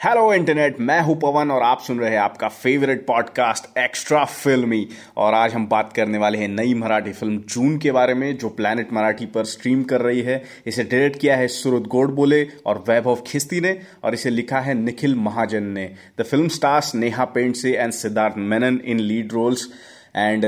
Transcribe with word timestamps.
Hello 0.00 0.32
internet 0.34 0.78
मैं 0.80 1.00
हूँ 1.00 1.14
पवन 1.20 1.50
और 1.50 1.62
आप 1.62 1.80
सुन 1.86 1.98
रहे 2.00 2.10
हैं 2.10 2.18
आपका 2.18 2.48
फेवरेट 2.48 3.04
पॉडकास्ट 3.06 3.78
एक्स्ट्रा 3.78 4.24
फिल्मी 4.24 4.86
और 5.16 5.34
आज 5.34 5.54
हम 5.54 5.66
बात 5.68 5.92
करने 5.92 6.18
वाले 6.18 6.38
हैं 6.38 6.48
नई 6.48 6.74
मराठी 6.74 7.12
फ़िल्म 7.12 7.36
जून 7.48 7.76
के 7.78 7.92
बारे 7.92 8.14
में, 8.14 8.36
जो 8.38 8.48
प्लैनेट 8.48 8.92
मराठी 8.92 9.26
पर 9.26 9.44
स्ट्रीम 9.44 9.82
कर 9.82 10.00
रही 10.00 10.20
है। 10.20 10.42
इसे 10.66 10.84
डायरेक्ट 10.84 11.20
किया 11.20 11.36
है 11.36 11.48
सुरत 11.48 11.88
गोडबोले 11.88 12.42
और 12.66 12.84
वैभव 12.88 13.22
खिस्ती 13.26 13.60
ने, 13.60 13.78
और 14.04 14.14
इसे 14.14 14.30
लिखा 14.30 14.60
है 14.60 14.74
निखिल 14.74 15.14
महाजन 15.16 15.64
ने। 15.64 15.88
The 16.20 16.22
film 16.22 16.48
stars 16.48 16.94
Neha 16.94 17.24
Pendse 17.26 17.72
and 17.72 17.92
Siddharth 17.92 18.38
Menon 18.38 18.80
in 18.84 19.00
lead 19.00 19.32
roles 19.32 19.68
and 20.16 20.44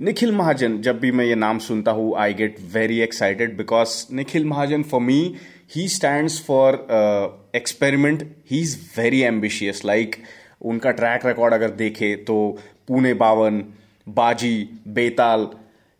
Nikhil 0.00 0.32
Mahajan, 0.32 0.80
जब 0.80 1.00
भी 1.00 1.12
मैं 1.12 1.24
ये 1.24 1.34
नाम 1.34 1.58
सुनता 1.60 1.90
हूँ 1.90 2.14
I 2.18 2.34
get 2.34 2.56
very 2.72 3.00
excited 3.00 3.56
because 3.56 4.04
Nikhil 4.12 4.44
Mahajan 4.44 4.82
for 4.82 5.00
me 5.00 5.22
he 5.74 5.88
stands 5.88 6.44
for 6.46 7.42
experiment 7.54 8.22
he 8.50 8.60
is 8.60 8.76
very 8.96 9.20
ambitious 9.22 9.84
like 9.84 10.16
उनका 10.70 10.90
track 10.90 11.26
record 11.26 11.54
अगर 11.54 11.70
देखे 11.82 12.14
तो 12.28 12.36
पुणे 12.88 13.12
बावन, 13.14 13.64
बाजी, 14.06 14.56
बेताल 14.88 15.48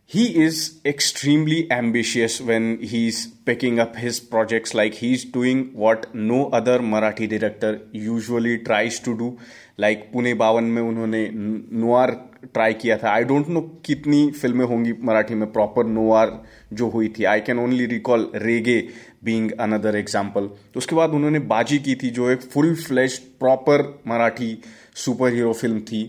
he 0.07 0.43
is 0.43 0.79
extremely 0.85 1.69
ambitious 1.71 2.39
when 2.39 2.79
he's 2.81 3.27
picking 3.45 3.79
up 3.79 3.95
his 3.95 4.19
projects. 4.19 4.73
Like, 4.73 4.93
he's 4.95 5.25
doing 5.25 5.71
what 5.73 6.13
no 6.13 6.49
other 6.49 6.79
marathi 6.79 7.27
director 7.27 7.81
usually 7.91 8.59
tries 8.59 8.99
to 8.99 9.17
do. 9.17 9.37
Like 9.77 10.03
Pune 10.11 10.33
बावन 10.39 10.63
में 10.63 10.81
उन्होंने 10.81 11.29
noir 11.33 12.11
try 12.53 12.73
किया 12.73 12.97
था। 12.97 13.09
आई 13.11 13.23
डोंट 13.23 13.47
नो 13.49 13.61
कितनी 13.85 14.29
फ़िल्में 14.31 14.65
होंगी 14.65 14.93
मराठी 15.03 15.35
में 15.35 15.51
प्रॉपर 15.51 15.85
नोआर 15.85 16.31
जो 16.73 16.87
हुई 16.89 17.07
थी। 17.17 17.23
I 17.23 17.41
can 17.47 17.59
only 17.59 17.85
recall 17.85 18.29
Rege 18.35 18.79
being 19.23 19.51
another 19.59 19.95
example 19.95 20.49
उसके 20.77 20.95
बाद 20.95 21.13
उन्होंने 21.13 21.39
बाजी 21.51 21.79
की 21.79 21.95
थी, 21.95 22.09
जो 22.09 22.29
एक 22.31 22.41
full 22.41 22.73
fledged 22.75 23.17
proper 23.39 23.83
Marathi 24.07 24.57
superhero 25.33 25.53
film 25.53 25.79
थी। 25.81 26.03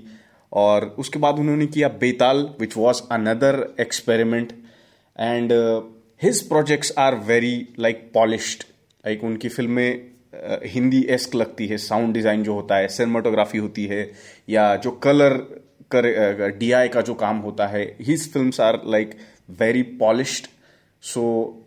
और 0.56 0.94
उसके 0.98 1.18
बाद 1.18 1.38
उन्होंने 1.38 1.66
किया 1.66 1.88
Betaal 1.88 2.50
which 2.60 2.76
was 2.76 3.02
another 3.12 3.74
experiment 3.80 4.52
and 5.18 5.52
his 6.22 6.48
projects 6.48 6.92
are 6.98 7.14
very 7.14 7.68
like 7.78 8.10
polished 8.14 8.64
like 9.06 9.24
उनकी 9.24 9.48
फ़िल्में 9.48 10.10
uh, 10.10 10.58
हिंदी 10.64 11.02
एस्क 11.08 11.34
लगती 11.34 11.66
है। 11.66 11.76
साउंड 11.76 12.14
डिज़ाइन 12.14 12.42
जो 12.42 12.54
होता 12.54 12.76
है 12.76 12.88
सिनेमाटोग्राफी 12.88 13.58
होती 13.58 13.86
है 13.86 14.12
या 14.48 14.76
जो 14.76 14.90
कलर 14.90 15.36
कर 15.90 16.06
डी 16.58 16.70
uh, 16.70 16.94
का 16.94 17.00
जो 17.00 17.14
काम 17.14 17.36
होता 17.38 17.66
है 17.66 17.84
his 18.00 18.32
film 18.32 18.50
are 18.60 18.80
like 18.86 19.14
very 19.60 19.82
polished 19.82 20.46
so 21.02 21.24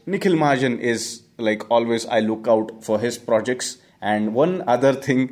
Nikhil 0.08 0.36
Mahajan 0.36 0.80
is 0.81 1.08
like 1.42 1.72
always 1.72 2.08
I 2.12 2.22
look 2.22 2.50
out 2.50 2.80
for 2.81 3.03
his 3.03 3.18
projects 3.18 3.78
and 4.03 4.30
one 4.34 4.59
other 4.68 4.96
thing 5.08 5.28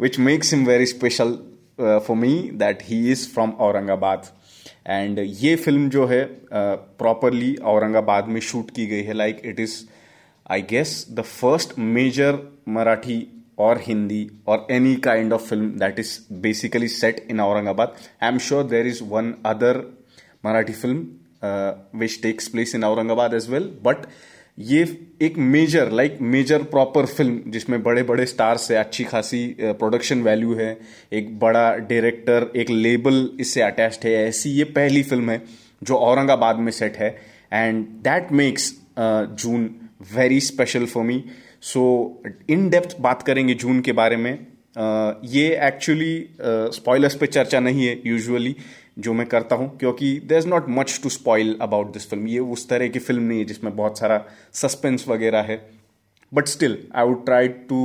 which 0.00 0.18
makes 0.18 0.54
him 0.54 0.66
very 0.66 0.84
very 0.84 1.38
special 1.78 2.16
me 2.16 2.32
that 2.54 2.82
he 2.82 2.98
is 3.12 3.26
from 3.34 3.52
Aurangabad 3.60 4.26
and 4.86 5.18
ये 5.18 5.54
film 5.56 5.88
जो 5.88 6.06
है 6.06 6.24
properly 6.52 7.54
uh, 7.54 7.62
Aurangabad 7.62 8.28
में 8.28 8.40
shoot 8.40 8.70
की 8.70 8.86
गई 8.86 9.02
है 9.02 9.14
like 9.14 9.40
it 9.44 9.60
is 9.60 9.84
I 10.50 10.62
guess 10.62 11.06
the 11.10 11.20
first 11.20 11.78
major 11.78 12.38
Marathi 12.68 13.26
or 13.58 13.80
Hindi 13.82 14.28
or 14.48 14.66
any 14.70 14.94
kind 15.00 15.32
of 15.32 15.48
film 15.48 15.70
that 15.78 15.98
is 15.98 16.18
basically 16.42 16.88
set 16.88 17.26
in 17.30 17.40
Aurangabad 17.40 17.94
I 18.22 18.28
am 18.28 18.38
sure 18.38 18.64
there 18.66 18.86
is 18.86 19.02
one 19.04 19.34
other 19.46 19.82
Marathi 20.44 20.72
film 20.72 21.98
which 21.98 22.20
takes 22.22 22.48
place 22.48 22.74
in 22.74 22.84
Aurangabad 22.84 23.34
as 23.34 23.48
well 23.50 23.72
but 23.84 24.06
ये 24.58 24.82
एक 25.22 25.38
major 25.38 25.90
like 25.92 26.18
major 26.22 26.62
proper 26.62 27.06
film 27.06 27.50
जिसमें 27.50 27.82
बड़े 27.82 28.02
बड़े 28.02 28.26
stars 28.26 28.66
से 28.68 28.76
अच्छी 28.76 29.04
खासी 29.04 29.46
production 29.60 30.22
value 30.22 30.54
है। 30.54 30.78
एक 31.12 31.38
बड़ा 31.38 31.74
डायरेक्टर 31.76 32.50
एक 32.56 32.70
लेबल 32.70 33.28
इससे 33.40 33.62
अटैच्ड 33.62 34.06
है। 34.06 34.12
ऐसी 34.26 34.50
ये 34.50 34.64
पहली 34.76 35.02
फ़िल्म 35.02 35.30
है 35.30 35.42
जो 35.82 35.96
औरंगाबाद 35.96 36.58
में 36.58 36.70
सेट 36.72 36.96
है। 36.96 37.10
And 37.52 37.84
that 38.04 38.32
makes 38.32 38.72
June 38.98 39.70
very 40.14 40.40
special 40.40 40.86
for 40.86 41.04
me 41.04 41.22
so 41.62 42.22
in 42.50 42.68
depth 42.70 42.96
बात 43.00 43.22
करेंगे 43.22 43.54
जून 43.54 43.80
के 43.80 43.92
बारे 43.92 44.16
में। 44.16 44.34
uh, 44.34 45.14
ये 45.24 45.48
एक्चुअली 45.62 46.26
स्पॉयलर्स 46.40 47.14
uh, 47.14 47.20
पे 47.20 47.26
चर्चा 47.26 47.60
नहीं 47.60 47.86
है 47.86 48.00
यूजुअली 48.06 48.56
जो 48.96 49.12
मैं 49.12 49.26
करता 49.26 49.56
हूँ, 49.56 49.76
क्योंकि 49.78 50.18
there 50.26 50.38
is 50.38 50.48
not 50.48 50.66
much 50.70 50.98
to 51.02 51.08
spoil 51.08 51.56
about 51.62 51.92
this 51.92 52.08
film 52.10 52.28
ये 52.28 52.38
उस 52.38 52.68
तरह 52.68 52.88
की 52.88 52.98
फ़िल्म 52.98 53.22
नहीं 53.22 53.38
है 53.38 53.44
जिसमें 53.44 53.74
बहुत 53.76 53.98
सारा 53.98 54.24
सस्पेंस 54.54 55.06
वगैरह 55.08 55.42
है. 55.42 55.56
But 56.32 56.48
still 56.48 56.78
I 56.94 57.06
would 57.06 57.24
try 57.24 57.48
to 57.68 57.80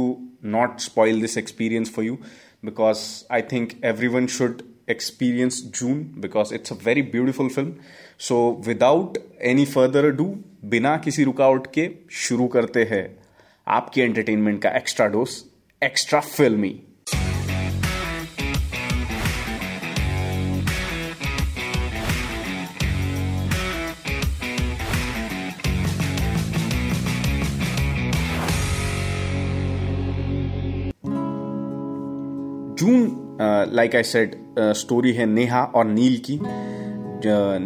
not 0.48 0.80
spoil 0.80 1.22
this 1.22 1.38
experience 1.38 1.94
for 1.96 2.06
you 2.06 2.18
because 2.66 3.00
I 3.32 3.42
think 3.52 3.74
everyone 4.08 4.28
should 4.28 4.62
experience 4.90 5.62
June 5.76 6.02
because 6.22 6.54
it's 6.56 6.74
a 6.74 6.76
very 6.86 7.02
beautiful 7.12 7.50
film 7.50 7.74
so 8.28 8.40
without 8.66 9.18
any 9.52 9.66
further 9.66 10.10
ado 10.12 10.26
बिना 10.66 10.96
किसी 11.04 11.24
रुकावट 11.24 11.68
के 11.74 11.90
शुरू 12.20 12.48
करते 12.56 12.84
हैं 12.90 13.06
आपके 13.68 14.02
एंटरटेनमेंट 14.02 14.62
का 14.62 14.70
extra 14.78 15.08
dose 15.08 15.36
extra 15.82 16.20
फिल्मी 16.20 16.74
लाइक 33.42 33.96
आई 33.96 34.04
सेड 34.04 34.36
स्टोरी 34.60 35.12
है 35.12 35.26
नेहा 35.26 35.64
और 35.64 35.86
नील 35.86 36.18
की। 36.18 36.40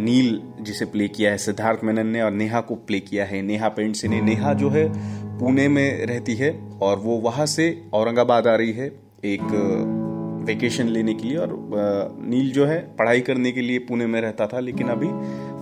नील 0.03 0.41
जिसे 0.61 0.85
प्ले 0.85 1.07
किया 1.07 1.31
है 1.31 1.37
सिद्धार्थ 1.37 1.79
मेनन 1.83 2.07
ने 2.07 2.21
और 2.21 2.31
नेहा 2.31 2.61
को 2.61 2.75
प्ले 2.75 2.99
किया 2.99 3.25
है 3.25 3.41
नेहा 3.41 3.69
पेंट 3.69 3.97
ने 4.05 4.21
नेहा 4.21 4.53
जो 4.53 4.69
है 4.69 4.91
पुणे 5.39 5.67
में 5.67 6.05
रहती 6.05 6.35
है 6.35 6.71
और 6.81 6.97
वो 6.97 7.17
वहाँ 7.17 7.45
से 7.45 7.83
औरंगाबाद 7.93 8.47
आ 8.47 8.55
रही 8.55 8.71
है 8.71 8.87
एक 9.25 9.69
वेकेशन 10.45 10.87
लेने 10.87 11.13
के 11.13 11.27
लिए 11.27 11.37
और 11.37 11.49
नील 12.21 12.51
जो 12.51 12.65
है 12.65 12.95
पढ़ाई 12.99 13.21
करने 13.21 13.51
के 13.51 13.61
लिए 13.61 13.79
पुणे 13.79 14.05
में 14.05 14.21
रहता 14.21 14.47
था, 14.47 14.59
लेकिन 14.59 14.87
अभी 14.87 15.07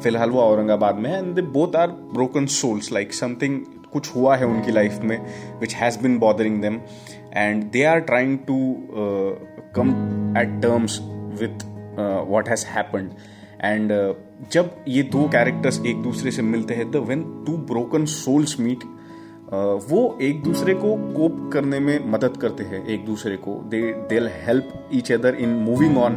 फ़िलहाल 0.03 0.29
वो 0.29 0.41
औरंगाबाद 0.41 0.95
में 0.95 1.09
है 1.09 1.17
and 1.17 1.35
they 1.35 1.41
both 1.41 1.75
are 1.75 1.87
broken 1.87 2.45
souls 2.45 2.91
like 2.91 3.13
something 3.13 3.61
कुछ 3.93 4.15
हुआ 4.15 4.35
है 4.35 4.45
उनकी 4.45 4.71
लाइफ 4.71 4.99
में 5.03 5.25
which 5.59 5.75
has 5.75 5.99
been 5.99 6.19
bothering 6.19 6.61
them 6.61 6.81
and 7.33 7.63
they 7.63 7.83
are 7.83 7.99
trying 7.99 8.39
to 8.39 8.53
come 9.75 9.89
at 10.37 10.61
terms 10.61 10.99
with 11.41 11.65
what 12.29 12.49
has 12.49 12.65
happened 12.65 13.11
and 13.61 13.91
जब 14.51 14.75
ये 14.87 15.03
दो 15.03 15.27
कैरेक्टर्स 15.27 15.81
एक 15.85 16.01
दूसरे 16.03 16.31
से 16.31 16.41
मिलते 16.41 16.73
हैं 16.73 16.91
the 16.91 16.95
when 16.95 17.21
two 17.47 17.57
broken 17.57 18.05
souls 18.05 18.59
meet 18.59 18.83
वो 19.89 20.17
एक 20.21 20.43
दूसरे 20.43 20.73
को 20.73 20.95
कोप 21.13 21.49
करने 21.53 21.79
में 21.79 22.11
मदद 22.11 22.37
करते 22.37 22.63
हैं, 22.63 22.85
एक 22.85 23.05
दूसरे 23.05 23.37
को. 23.37 23.53
They 23.53 23.81
they 24.09 24.19
help 24.45 24.89
each 24.93 25.11
other 25.11 25.35
in 25.35 25.49
moving 25.49 25.97
on 25.97 26.13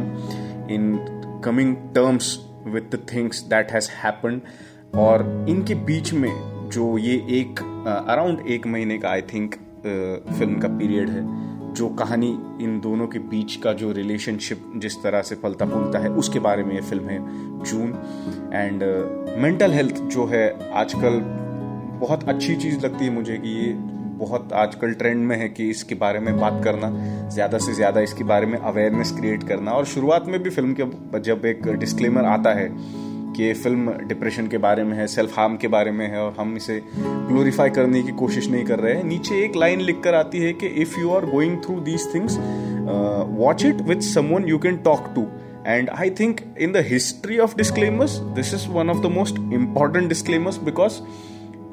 in 0.71 0.97
coming 1.45 1.75
terms 1.75 2.37
with 2.67 2.81
the 2.81 3.05
things 3.13 3.43
that 3.43 3.71
has 3.71 3.89
happened 3.91 4.41
और 4.95 5.45
इनके 5.49 5.75
बीच 5.75 6.13
में 6.13 6.31
जो 6.73 6.97
ये 6.97 7.15
एक 7.39 7.59
अराउंड 8.09 8.47
एक 8.47 8.67
महीने 8.67 8.97
का 8.97 9.09
आई 9.09 9.21
थिंक 9.21 9.55
फ़िल्म 10.37 10.59
का 10.59 10.67
पीरियड 10.67 11.09
है 11.09 11.44
जो 11.75 11.87
कहानी 11.99 12.27
इन 12.61 12.79
दोनों 12.81 13.07
के 13.07 13.19
बीच 13.29 13.55
का 13.55 13.73
जो 13.73 13.91
रिलेशनशिप 13.91 14.71
जिस 14.77 15.01
तरह 15.03 15.21
से 15.21 15.35
फलता 15.35 15.65
फूलता 15.65 15.99
है, 15.99 16.09
उसके 16.11 16.39
बारे 16.39 16.63
में 16.63 16.73
ये 16.75 16.81
फ़िल्म 16.81 17.09
है 17.09 17.19
जून 17.63 17.93
एंड 18.53 18.83
मेंटल 19.37 19.71
हेल्थ 19.71 20.01
जो 20.09 20.25
है 20.25 20.47
आजकल 20.73 21.19
बहुत 21.99 22.27
अच्छी 22.29 22.55
चीज़ 22.55 22.79
लगती 22.85 23.05
है 23.05 23.11
मुझे 23.11 23.37
कि 23.37 23.49
ये 23.57 23.73
बहुत 24.17 24.53
आजकल 24.53 24.93
ट्रेंड 24.93 25.25
में 25.27 25.35
है 25.37 25.47
कि 25.49 25.69
इसके 25.69 25.95
बारे 25.95 26.19
में 26.19 26.39
बात 26.39 26.61
करना, 26.63 26.89
ज़्यादा 27.29 27.57
से 27.57 27.73
ज़्यादा 27.73 28.01
इसके 28.01 28.23
बारे 28.23 28.45
में 28.45 28.57
अवेयरनेस 28.57 29.11
क्रिएट 29.11 29.43
करना। 29.47 29.71
और 29.71 29.85
शुरुआत 29.85 30.27
में 30.27 30.41
भी 30.43 30.49
फ़िल्म 30.49 30.75
के 30.79 31.19
जब 31.21 31.45
एक 31.45 31.67
डिस्क्लेमर 31.79 32.25
आता 32.27 32.53
है 32.53 32.69
कि 33.35 33.53
फ़िल्म 33.53 33.93
डिप्रेशन 34.07 34.47
के 34.47 34.57
बारे 34.57 34.83
में 34.83 34.97
है 34.97 35.07
सेल्फ 35.07 35.37
हार्म 35.37 35.55
के 35.57 35.67
बारे 35.67 35.91
में 35.91 36.07
है 36.07 36.19
और 36.19 36.35
हम 36.39 36.55
इसे 36.57 36.81
ग्लोरीफाई 36.95 37.69
करने 37.69 38.03
की 38.03 38.11
कोशिश 38.11 38.49
नहीं 38.49 38.65
कर 38.65 38.79
रहे 38.79 38.93
हैं। 38.93 39.03
नीचे 39.03 39.43
एक 39.45 39.55
लाइन 39.55 39.81
लिख 39.81 40.01
कर 40.03 40.15
आती 40.15 40.39
है 40.39 40.53
कि 40.53 40.67
if 40.67 40.99
you 40.99 41.09
are 41.09 41.25
going 41.25 41.57
through 41.57 41.79
these 41.79 42.13
things 42.15 42.37
watch 43.39 43.65
it 43.65 43.81
with 43.81 44.01
someone 44.01 44.45
you 44.45 44.57
can 44.57 44.77
talk 44.77 45.11
to 45.15 45.27
and 45.67 45.89
I 45.89 46.09
think 46.09 46.41
in 46.59 46.71
the 46.71 46.83
history 46.87 47.37
of 47.37 47.57
disclaimers 47.57 48.17
this 48.35 48.53
is 48.53 48.67
one 48.69 48.89
of 48.89 48.97
the 48.97 49.11
most 49.11 49.39
important 49.53 50.09
disclaimers 50.09 50.57
because 50.63 50.99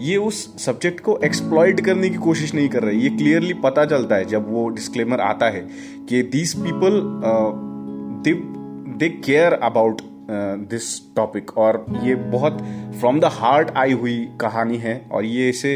ये 0.00 0.16
उस 0.16 0.64
subject 0.64 1.00
को 1.00 1.18
exploit 1.24 1.80
करने 1.80 2.08
की 2.10 2.16
कोशिश 2.16 2.54
नहीं 2.54 2.68
कर 2.68 2.82
रहे 2.82 2.94
ये 2.94 3.08
क्लियरली 3.08 3.54
पता 3.54 3.84
चलता 3.84 4.16
है 4.16 4.24
जब 4.24 4.52
वो 4.52 4.68
डिस्क्लेमर 4.68 5.20
आता 5.20 5.46
है 5.46 5.60
कि 6.08 6.22
these 6.22 6.54
people 6.54 7.00
they 8.98 9.08
care 9.08 9.52
about 9.52 10.00
this 10.30 10.84
topic 11.16 11.56
और 11.58 11.84
ये 12.04 12.14
बहुत 12.14 12.58
फ्रॉम 13.00 13.20
द 13.20 13.30
हार्ट 13.32 13.70
आई 13.76 13.92
हुई 13.94 14.16
कहानी 14.40 14.76
है 14.78 15.00
और 15.12 15.24
ये 15.24 15.48
इसे 15.48 15.74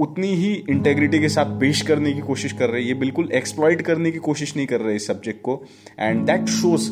उतनी 0.00 0.28
ही 0.34 0.52
इंटेग्रिटी 0.70 1.18
के 1.18 1.28
साथ 1.28 1.58
पेश 1.60 1.82
करने 1.82 2.12
की 2.12 2.20
कोशिश 2.22 2.52
कर 2.52 2.70
रहे 2.70 2.80
हैं। 2.80 2.88
ये 2.88 2.94
बिल्कुल 2.94 3.30
एक्सप्लॉइट 3.34 3.82
करने 3.82 4.10
की 4.10 4.18
कोशिश 4.20 4.56
नहीं 4.56 4.66
कर 4.66 4.80
रहे 4.80 4.94
इस 4.96 5.06
सब्जेक्ट 5.06 5.40
को। 5.42 5.62
And 5.98 6.24
that 6.26 6.48
shows 6.50 6.90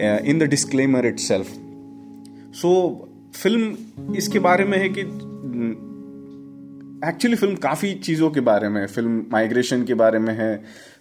in 0.00 0.38
the 0.38 0.48
disclaimer 0.50 1.06
itself 1.20 1.46
so 2.56 2.70
film 3.34 4.14
इसके 4.16 4.38
बारे 4.40 4.64
में 4.64 4.78
है 4.78 4.88
कि 4.88 5.00
एक्चुअली 7.08 7.36
फ़िल्म 7.36 7.54
काफ़ी 7.56 7.92
चीज़ों 7.96 8.30
के 8.30 8.40
बारे 8.40 8.68
में 8.68 8.80
है। 8.80 8.86
फ़िल्म 8.86 9.24
माइग्रेशन 9.32 9.84
के 9.84 9.94
बारे 9.94 10.18
में 10.18 10.32
है। 10.34 10.56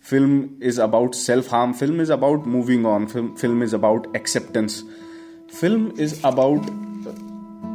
Film 0.10 0.44
is 0.63 0.81
about 0.81 1.16
self 1.16 1.54
harm 1.54 1.74
film 1.74 2.01
is 2.01 2.12
about 2.13 2.48
moving 2.48 2.86
on 2.88 3.06
film 3.06 3.63
is 3.63 3.75
about 3.75 4.16
acceptance 4.16 4.84
film 5.59 5.92
is 6.00 6.21
about 6.25 6.62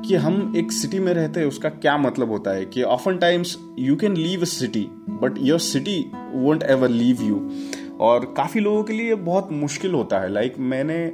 कि 0.06 0.14
हम 0.14 0.52
एक 0.56 0.72
सिटी 0.72 0.98
में 0.98 1.14
रहते 1.14 1.40
हैं 1.40 1.46
उसका 1.46 1.68
क्या 1.68 1.96
मतलब 1.98 2.30
होता 2.30 2.50
है 2.50 2.64
कि 2.64 2.82
often 2.82 3.18
times 3.18 3.56
you 3.78 3.96
can 3.96 4.16
leave 4.16 4.42
a 4.42 4.44
city 4.44 4.88
but 5.08 5.34
your 5.38 5.58
city 5.58 6.10
won't 6.32 6.62
ever 6.62 6.88
leave 6.88 7.22
you 7.22 7.50
और 8.00 8.34
काफ़ी 8.36 8.60
लोगों 8.60 8.84
के 8.84 8.92
लिए 8.92 9.14
बहुत 9.14 9.48
मुश्किल 9.52 9.92
होता 9.92 10.18
है। 10.18 10.32
लाइक 10.32 10.52
like, 10.52 10.64
मैंने 10.64 11.12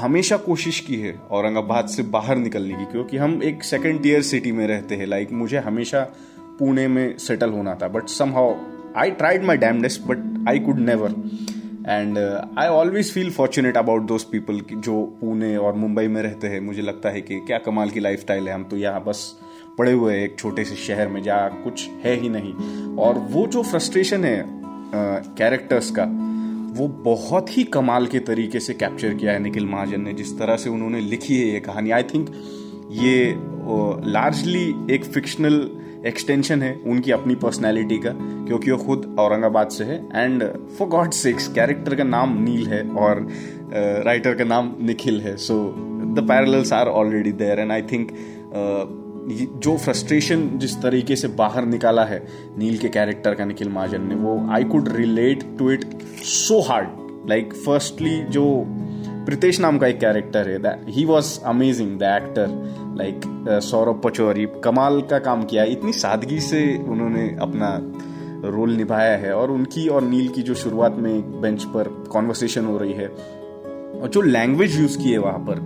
हमेशा 0.00 0.36
कोशिश 0.36 0.80
की 0.80 0.96
है 0.96 1.14
औरंगाबाद 1.30 1.86
से 1.88 2.02
बाहर 2.02 2.36
निकलने 2.36 2.74
की 2.74 2.84
क्योंकि 2.84 3.16
हम 3.16 3.42
एक 3.42 3.64
सेकेंड 3.64 4.02
टीयर 4.02 4.22
सिटी 4.22 4.52
में 4.52 4.66
रहते 4.66 4.94
हैं। 4.94 5.06
लाइक 5.06 5.28
like, 5.28 5.40
मुझे 5.40 5.58
हमेशा 5.58 6.00
पुणे 6.38 6.88
में 6.88 7.18
सेटल 7.18 7.50
होना 7.50 7.74
था 7.74 7.88
but 7.88 8.08
somehow 8.32 8.54
I 8.96 9.10
tried 9.10 9.44
my 9.44 9.56
damnedest 9.56 10.02
but 10.02 10.48
I 10.48 10.58
could 10.58 10.78
never 10.78 11.14
and 11.88 12.18
I 12.58 12.68
always 12.68 13.12
feel 13.12 13.30
fortunate 13.30 13.76
about 13.76 14.02
those 14.02 14.22
people 14.24 14.60
जो 14.72 15.02
पुणे 15.20 15.56
और 15.56 15.74
मुंबई 15.74 16.06
में 16.06 16.22
रहते 16.22 16.46
हैं। 16.46 16.60
मुझे 16.60 16.82
लगता 16.82 17.10
है 17.10 17.20
कि 17.20 17.38
क्या 17.40 17.58
कमाल 17.58 17.90
की 17.90 18.00
लाइफ 18.00 18.30
है 18.30 18.52
हम 18.52 18.64
तो 18.64 18.76
यहाँ 18.76 19.04
बस 19.04 19.40
पड़े 19.78 19.92
हुए 19.92 20.14
हैं 20.14 20.24
एक 20.24 20.38
छोटे 20.38 20.64
से 20.64 20.76
शहर 20.76 21.08
में 21.08 21.22
जहाँ 21.22 21.62
कुछ 21.64 21.88
है 22.04 22.14
ही 22.20 22.28
नहीं। 22.28 22.54
और 22.96 23.18
वो 23.30 23.46
जो 23.46 23.62
फ्रस्ट्रेशन 23.62 24.24
है 24.24 24.44
कैरेक्टर्स 24.94 25.90
uh, 25.90 25.96
का 25.96 26.04
वो 26.70 26.88
बहुत 27.04 27.56
ही 27.56 27.64
कमाल 27.64 28.06
के 28.06 28.18
तरीके 28.18 28.60
से 28.60 28.74
कैप्चर 28.74 29.14
किया 29.14 29.32
है 29.32 29.38
निखिल 29.38 29.66
महाजन 29.66 30.00
ने। 30.00 30.12
जिस 30.12 30.38
तरह 30.38 30.56
से 30.56 30.70
उन्होंने 30.70 31.00
लिखी 31.00 31.38
है 31.38 31.48
ये 31.48 31.60
कहानी। 31.60 31.90
आई 31.90 32.02
थिंक 32.02 32.30
ये 32.92 33.34
लार्जली 34.10 34.94
एक 34.94 35.04
फिक्शनल 35.04 35.60
एक्सटेंशन 36.06 36.62
है 36.62 36.74
उनकी 36.86 37.12
अपनी 37.12 37.34
पर्सनैलिटी 37.34 37.98
का 37.98 38.12
क्योंकि 38.46 38.70
वो 38.70 38.78
खुद 38.78 39.14
औरंगाबाद 39.18 39.68
से 39.70 39.84
है 39.84 39.98
and 40.14 40.44
for 40.78 40.88
God's 40.88 41.10
sake 41.14 41.48
character 41.54 41.94
का 41.94 42.04
नाम 42.04 42.36
नील 42.44 42.66
है 42.68 42.82
और 42.82 43.26
राइटर 43.72 44.32
uh, 44.32 44.38
का 44.38 44.44
नाम 44.44 44.74
निखिल 44.80 45.20
है 45.20 45.36
so 45.38 45.62
the 46.14 46.26
parallels 46.28 46.72
are 46.72 46.88
already 46.88 47.32
there 47.34 47.60
and 47.60 47.72
I 47.72 47.82
think 47.82 48.12
जो 49.28 49.76
फ्रस्ट्रेशन 49.76 50.48
जिस 50.58 50.80
तरीके 50.82 51.16
से 51.16 51.28
बाहर 51.38 51.64
निकाला 51.66 52.04
है 52.04 52.22
नील 52.58 52.78
के 52.78 52.88
कैरेक्टर 52.88 53.34
का 53.34 53.44
निखिल 53.44 53.68
महाजन 53.68 54.06
ने 54.08 54.14
वो 54.14 54.38
I 54.52 54.64
could 54.64 54.88
relate 54.92 55.44
to 55.58 55.70
it 55.70 55.84
so 56.24 56.60
hard 56.60 57.28
like 57.30 57.52
firstly 57.56 58.18
जो 58.30 58.46
प्रितेश 59.26 59.60
नाम 59.60 59.78
का 59.78 59.86
एक 59.86 59.98
कैरेक्टर 60.00 60.48
है 60.48 60.74
he 60.88 61.04
was 61.04 61.38
amazing 61.46 61.98
the 61.98 62.02
actor 62.02 62.79
like 63.00 63.20
Saurabh 63.62 64.00
Pachauri, 64.04 64.46
कमाल 64.64 65.00
का 65.00 65.18
काम 65.18 65.44
किया। 65.44 65.64
इतनी 65.64 65.92
सादगी 65.92 66.40
से 66.40 66.60
उन्होंने 66.88 67.24
अपना 67.40 67.68
रोल 68.50 68.72
निभाया 68.72 69.16
है 69.16 69.32
और 69.34 69.50
उनकी 69.50 69.86
और 69.88 70.02
नील 70.02 70.28
की 70.28 70.42
जो 70.42 70.54
शुरुआत 70.54 70.96
में 70.96 71.40
बेंच 71.40 71.64
पर 71.64 71.88
कॉन्वर्सेशन 72.10 72.64
हो 72.64 72.76
रही 72.78 72.92
है 72.92 73.06
और 73.06 74.10
जो 74.12 74.20
लैंग्वेज 74.20 74.80
यूज़ 74.80 74.98
की 74.98 75.10
है 75.12 75.18
वहाँ 75.18 75.38
पर 75.48 75.62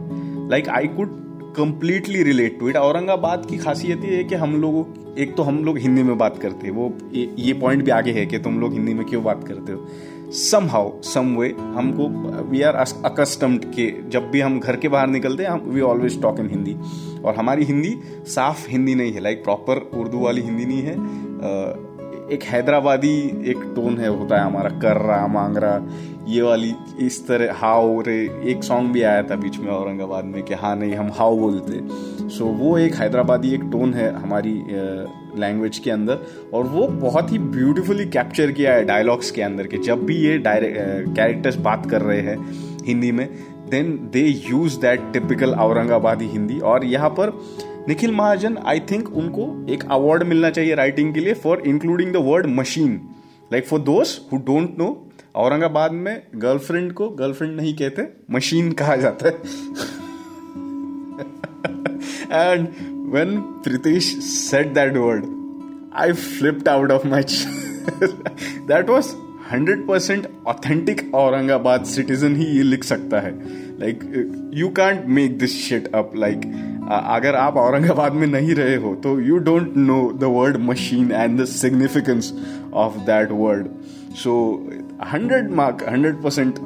like 0.51 0.69
I 0.69 0.87
could 0.87 1.23
completely 1.57 2.23
relate 2.23 2.59
to 2.61 2.69
it 2.69 2.77
Aurangabad 2.77 3.47
की 3.51 3.59
खासियत 3.59 4.05
ये 4.05 4.17
है 4.17 4.25
कि 4.25 4.35
हम 4.35 4.61
लोगों, 4.61 4.85
एक 5.19 5.35
तो 5.37 5.43
हम 5.43 5.65
लोग 5.65 5.79
हिंदी 5.79 6.03
में 6.03 6.17
बात 6.19 6.39
करते 6.39 6.67
हैं। 6.67 6.75
वो, 6.75 6.93
ये 7.39 7.53
पॉइंट 7.53 7.85
भी 7.85 7.91
आगे 7.91 8.13
है 8.13 8.27
कि 8.27 8.39
तुम 8.39 8.61
लोग 8.61 8.73
हिंदी 8.73 8.95
में 8.95 9.05
क्यों 9.07 9.23
बात 9.25 9.45
करते 9.49 9.73
हो? 9.73 9.87
सम 10.31 10.67
हाउ 10.67 10.91
सम 11.03 11.37
वे 11.37 11.49
हमको 11.59 12.09
वी 12.51 12.63
आर 12.63 12.75
अकस्टम्ड 13.05 13.65
के 13.65 13.93
जब 14.11 14.31
भी 14.31 14.41
हम 14.41 14.61
घर 14.61 14.77
के 14.77 14.89
बाहर 14.89 15.07
निकलते 15.07 15.45
हैं 15.45 15.61
we 15.65 15.81
always 15.81 16.21
talk 16.23 16.41
in 16.41 16.51
Hindi 16.51 16.77
और 17.25 17.35
हमारी 17.35 17.65
हिंदी 17.65 17.97
साफ़ 18.27 18.69
हिंदी 18.69 18.95
नहीं 18.95 19.13
है 19.13 19.21
लाइक 19.21 19.45
प्रॉपर 19.45 19.91
उर्दू 19.95 20.19
वाली 20.19 20.41
हिंदी 20.41 20.65
नहीं 20.65 20.83
है. 20.83 20.95
एक 22.33 22.43
हैदराबादी 22.43 23.17
एक 23.51 23.73
टोन 23.77 23.99
है 23.99 24.09
होता 24.09 24.37
है 24.37 24.45
हमारा 24.47 24.69
कर 24.81 24.97
रहा 24.97 25.27
मांग 25.27 25.57
रहा. 25.57 25.81
ये 26.29 26.43
वाली 26.43 26.75
इस 27.01 27.27
तरह 27.27 27.55
हाउ 27.55 28.01
रे 28.01 28.17
एक 28.45 28.63
सॉन्ग 28.65 28.93
भी 28.93 29.03
आया 29.03 29.23
था 29.23 29.37
बीच 29.37 29.59
में 29.59 29.71
औरंगाबाद 29.73 30.25
में 30.25 30.43
कि 30.43 30.55
हाँ 30.55 30.77
नहीं 30.77 30.95
हम 30.95 31.11
हाउ 31.13 31.37
बोलते. 31.37 31.81
सो 32.29 32.45
so, 32.45 32.59
वो 32.61 32.79
एक 32.79 32.95
हैदराबादी 32.95 33.55
एक 33.55 33.63
टोन 33.73 33.95
है 33.95 34.13
हमारी 34.15 34.55
लैंग्वेज 35.39 35.79
के 35.79 35.91
अंदर, 35.91 36.19
और 36.55 36.65
वो 36.65 36.89
बहुत 36.89 37.33
ही 37.33 37.39
ब्यूटीफुली 37.39 38.07
कैप्चर 38.07 38.53
किया 38.53 38.75
है 38.75 38.85
डायलॉग्स 38.85 39.31
के 39.31 39.43
अंदर 39.43 39.67
कि 39.67 39.79
जब 39.79 40.05
भी 40.05 40.17
ये 40.17 40.43
कैरेक्टर्स 40.47 41.57
बात 41.57 41.91
कर 41.91 42.03
रहे 42.03 42.21
हैं 42.21 42.53
हिंदी 42.87 43.13
में 43.13 43.29
then 43.71 44.11
they 44.13 44.43
use 44.51 44.81
that 44.81 45.01
typical 45.13 45.51
Aurangabadi 45.51 46.25
Hindi. 46.25 46.61
और 46.61 46.85
यहाँ 46.85 47.11
पर 47.11 47.43
निखिल 47.89 48.13
महाजन 48.13 48.59
आई 48.65 48.81
थिंक 48.81 49.17
उनको 49.17 49.67
एक 49.69 49.85
अवार्ड 49.91 50.23
मिलना 50.23 50.51
चाहिए 50.51 50.75
राइटिंग 50.75 51.15
के 51.15 51.21
लिए 51.21 51.35
for 51.35 51.63
including 51.67 52.13
the 52.13 52.17
word 52.17 52.47
machine 52.47 53.01
like 53.53 53.67
for 53.67 53.81
दोस्त 53.81 54.33
हु 54.33 54.39
डोंट 54.39 54.79
नो 54.79 55.11
औरंगाबाद 55.37 55.93
में 55.93 56.23
गर्लफ्रेंड 56.35 56.93
को 56.93 57.09
गर्लफ्रेंड 57.09 57.57
नहीं 57.57 57.75
कहते 57.75 58.09
मशीन 58.31 58.73
कहा 58.73 58.97
जाता 58.97 59.29
है। 59.29 59.35
And 62.33 62.69
when 63.13 63.41
Pritish 63.65 64.07
said 64.25 64.73
that 64.75 64.97
word 64.97 65.25
I 65.95 66.13
flipped 66.13 66.69
out 66.69 66.91
of 66.91 67.07
my 67.07 67.23
that 68.69 68.91
was 68.91 69.09
hundred 69.53 69.87
percent 69.87 70.29
authentic 70.47 71.15
Aurangabad 71.15 71.85
citizen 71.85 72.37
ही 72.37 72.45
ये 72.45 72.63
लिख 72.63 72.85
सकता 72.85 73.21
है। 73.21 73.33
Like 73.81 74.01
you 74.55 74.69
can't 74.69 75.07
make 75.07 75.39
this 75.39 75.57
shit 75.65 75.95
up 75.95 76.13
like 76.17 76.47
अगर 76.91 77.35
आप 77.35 77.57
औरंगाबाद 77.57 78.13
में 78.13 78.27
नहीं 78.27 78.55
रहे 78.55 78.77
हो 78.77 78.95
तो 78.95 79.19
you 79.21 79.39
don't 79.39 79.77
know 79.77 80.01
the 80.21 80.25
word 80.25 80.57
machine 80.61 81.13
and 81.13 81.41
the 81.41 81.45
significance 81.45 82.33
of 82.75 82.99
that 83.07 83.29
word 83.33 83.69
so 84.23 84.35
hundred 85.13 85.51
mark 85.51 85.85
hundred 85.91 86.23
percent 86.23 86.59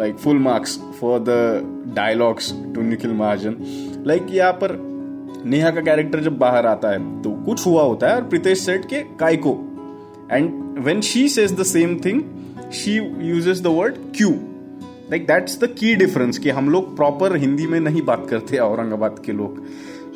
like 0.00 0.16
full 0.16 0.38
marks 0.38 0.78
for 1.00 1.18
the 1.20 1.40
dialogues 1.96 2.52
to 2.74 2.82
Nikhil 2.82 3.12
Mahajan 3.12 3.56
like 4.06 4.26
यहाँ 4.30 4.52
पर 4.52 4.89
नेहा 5.46 5.70
का 5.70 5.80
कैरेक्टर 5.80 6.20
जब 6.20 6.38
बाहर 6.38 6.66
आता 6.66 6.90
है 6.90 7.22
तो 7.22 7.30
कुछ 7.30 7.66
हुआ 7.66 7.82
होता 7.82 8.08
है 8.08 8.16
और 8.16 8.22
प्रीतेश 8.22 8.58
सेट 8.58 8.84
के 8.84 9.02
काइको 9.18 9.52
and 10.32 10.78
when 10.78 11.00
she 11.00 11.28
says 11.28 11.52
the 11.52 11.62
same 11.62 11.98
thing 11.98 12.22
she 12.72 12.96
uses 13.28 13.60
the 13.60 13.66
word 13.66 13.94
Q 14.16 14.30
like 15.10 15.26
that's 15.26 15.60
the 15.60 15.74
key 15.78 15.94
difference 15.94 16.38
कि 16.38 16.50
हम 16.50 16.70
लोग 16.70 16.96
प्रॉपर 16.96 17.36
हिंदी 17.36 17.66
में 17.66 17.80
नहीं 17.80 18.02
बात 18.02 18.26
करते 18.30 18.58
औरंगाबाद 18.58 19.22
के 19.26 19.32
लोग। 19.32 19.66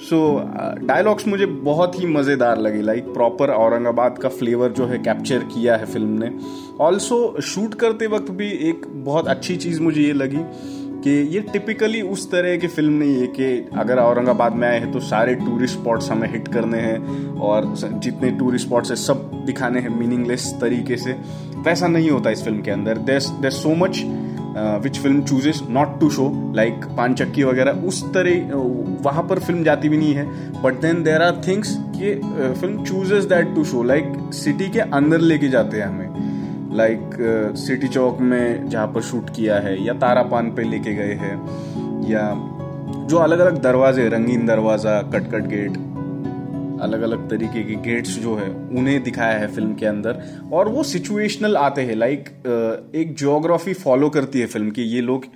सो 0.00 0.16
so, 0.16 0.87
डायलॉग्स 0.88 1.22
uh, 1.22 1.28
मुझे 1.28 1.46
बहुत 1.46 2.00
ही 2.00 2.06
मज़ेदार 2.06 2.58
लगे 2.58 2.82
लाइक 2.82 3.04
प्रॉपर 3.04 3.50
औरंगाबाद 3.50 4.18
का 4.18 4.28
फ्लेवर 4.28 4.68
जो 4.68 4.87
है 4.87 4.99
कैप्चर 4.99 5.38
किया 5.38 5.76
है 5.76 5.87
फ़िल्म 5.87 6.22
ने। 6.22 6.30
ऑल्सो 6.80 7.40
शूट 7.42 7.75
करते 7.75 8.06
वक्त 8.06 8.30
भी 8.30 8.50
एक 8.70 8.87
बहुत 9.04 9.28
अच्छी 9.28 9.56
चीज़ 9.56 9.80
मुझे 9.80 10.02
ये 10.02 10.12
लगी 10.12 10.42
कि 11.04 11.11
ये 11.34 11.40
टिपिकली 11.52 12.00
उस 12.02 12.30
तरह 12.30 12.56
की 12.56 12.66
फ़िल्म 12.66 12.92
नहीं 12.92 13.20
है 13.20 13.26
कि 13.37 13.46
अगर 13.78 13.99
औरंगाबाद 13.99 14.52
में 14.52 14.66
आए 14.68 14.78
हैं 14.80 14.90
तो 14.92 15.00
सारे 15.02 15.34
टूरिस्ट 15.34 15.78
स्पॉट्स 15.78 16.11
हमें 16.11 16.30
हिट 16.32 16.49
करने 16.49 16.78
हैं 16.80 17.38
और 17.40 17.75
जितने 17.76 18.30
टूरिस्ट 18.38 18.66
स्पॉट्स 18.66 18.90
है 18.90 18.96
सब 18.96 19.30
दिखाने 19.46 19.80
हैं 19.80 19.99
मीनिंगलेस 19.99 20.52
तरीके 20.61 20.96
से। 20.96 21.12
वैसा 21.66 21.87
नहीं 21.88 22.11
होता 22.11 22.30
इस 22.30 22.44
फ़िल्म 22.44 22.62
के 22.62 22.70
अंदर। 22.70 22.99
There 23.00 23.50
so 23.52 23.75
much 23.76 24.02
which 24.82 24.99
film 24.99 25.23
chooses 25.23 25.61
not 25.70 25.99
to 26.00 26.08
show 26.11 26.30
like 26.56 26.84
Panchakki 27.14 27.42
वगैरह, 27.44 27.73
उस 27.73 28.02
तरह 28.14 28.54
वहाँ 29.04 29.23
पर 29.30 29.38
फ़िल्म 29.38 29.64
जाती 29.64 29.88
भी 29.88 29.96
नहीं 29.96 30.14
है। 30.14 30.62
But 30.62 30.80
then 30.80 31.02
there 31.02 31.23
are 31.23 31.40
things 31.49 31.76
कि 31.96 32.14
film 32.61 32.84
chooses 32.84 33.25
that 33.26 33.54
to 33.54 33.64
show 33.64 33.82
like 33.82 34.12
city 34.34 34.68
के 34.70 34.80
अंदर 34.80 35.20
लेके 35.20 35.49
जाते 35.49 35.80
हैं 35.80 35.87
हमें। 35.87 36.13
लाइक 36.75 37.54
सिटी 37.59 37.88
चौक 37.88 38.21
में 38.23 38.69
जहाँ 38.69 38.87
पर 38.87 39.02
शूट 39.02 39.31
किया 39.37 39.59
है, 39.59 39.76
या 39.85 39.95
तारापान 39.95 40.50
पे 40.50 40.62
लेके 40.64 40.95
गए 40.95 41.14
हैं, 41.14 41.37
या 42.09 42.31
जो 43.09 43.16
अलग 43.19 43.38
अलग 43.38 43.61
दरवाजे, 43.62 44.09
रंगीन 44.09 44.47
दरवाज़ा, 44.47 45.00
कटकट 45.04 45.47
गेट 45.49 45.76
अलग 46.83 47.02
अलग 47.02 47.28
तरीके 47.31 47.62
के 47.62 47.75
गेट्स 47.83 48.19
जो 48.21 48.35
है, 48.37 48.49
उन्हें 48.78 49.02
दिखाया 49.02 49.38
है 49.38 49.47
फ़िल्म 49.49 49.75
के 49.75 49.87
अंदर। 49.87 50.23
और 50.52 50.69
वो 50.69 50.83
सिचुएशनल 50.85 51.57
आते 51.57 51.83
हैं 51.83 51.95
लाइक 51.97 52.28
एक 52.95 53.14
जियोग्राफी 53.16 53.73
फॉलो 53.75 54.09
करती 54.11 54.40
है 54.40 54.47
फ़िल्म 54.47 54.71
की, 54.71 54.83
ये 54.85 55.00
लोग 55.02 55.26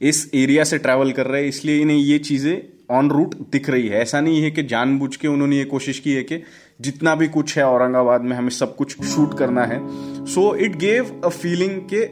इस 0.00 0.30
एरिया 0.34 0.64
से 0.64 0.78
ट्रैवल 0.78 1.12
कर 1.12 1.26
रहे 1.26 1.42
हैं, 1.42 1.48
इसलिए 1.48 1.80
इन्हें 1.80 1.96
ये 1.96 2.18
चीज़ें 2.20 2.60
ऑन 2.90 3.10
रूट 3.10 3.34
दिख 3.52 3.70
रही 3.70 3.88
है। 3.88 4.00
ऐसा 4.00 4.20
नहीं 4.20 4.42
है 4.42 4.50
कि 4.50 4.62
जानबूझ 4.64 5.14
के 5.16 5.28
उन्होंने 5.28 5.56
ये 5.56 5.64
कोशिश 5.66 5.98
की 5.98 6.12
है 6.12 6.22
कि 6.22 6.42
जितना 6.80 7.14
भी 7.14 7.28
कुछ 7.28 7.56
है 7.58 7.64
औरंगाबाद 7.66 8.22
में 8.22 8.36
हमें 8.36 8.50
सब 8.50 8.74
कुछ 8.76 9.02
शूट 9.04 9.36
करना 9.38 9.64
है। 9.64 9.80
So 10.26 10.54
it 10.56 10.76
gave 10.78 11.20
a 11.24 11.28
feeling 11.28 11.80
के 11.92 12.02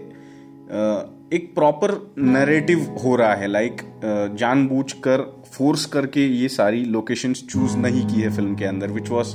एक 1.37 1.50
प्रॉपर 1.54 1.92
नरेटिव 2.18 2.80
हो 3.04 3.14
रहा 3.16 3.35
है। 3.35 3.46
लाइक 3.46 3.82
जानबूझ 4.38 4.92
कर 5.06 5.23
फोर्स 5.52 5.85
करके 5.87 6.26
ये 6.26 6.49
सारी 6.49 6.85
लोकेशन 6.87 7.32
चूज़ 7.32 7.76
नहीं 7.78 8.06
की 8.06 8.20
है 8.20 8.30
फ़िल्म 8.37 8.54
के 8.54 8.64
अंदर 8.64 8.90
which 8.90 9.11
was 9.11 9.35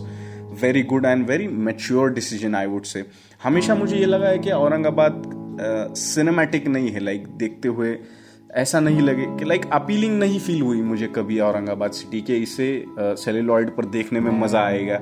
very 0.62 0.82
good 0.84 1.06
and 1.06 1.28
very 1.28 1.48
mature 1.68 2.14
decision 2.14 2.56
I 2.56 2.66
would 2.66 2.84
say 2.84 3.06
हमेशा 3.44 3.76
मुझे 3.76 3.98
ये 3.98 4.06
लगा 4.06 4.28
है 4.28 4.40
कि 4.40 4.52
औरंगाबाद 4.52 5.24
सिनेमैटिक 5.98 6.68
नहीं 6.68 6.90
है। 6.90 7.00
लाइक 7.00 7.28
देखते 7.38 7.68
हुए 7.68 7.98
ऐसा 8.52 8.80
नहीं 8.80 9.02
लगे 9.02 9.26
कि 9.38 9.46
लाइक 9.46 9.66
अपीलिंग 9.74 10.18
नहीं 10.20 10.40
फील 10.40 10.62
हुई 10.62 10.82
मुझे 10.82 11.08
कभी 11.08 11.40
औरंगाबाद 11.40 11.92
सिटी 11.92 12.22
के 12.22 12.38
इसे 12.38 12.66
सेलुलॉइड 13.00 13.70
पर 13.76 13.86
देखने 13.86 14.20
में 14.20 14.32
मज़ा 14.32 14.62
आएगा। 14.62 15.00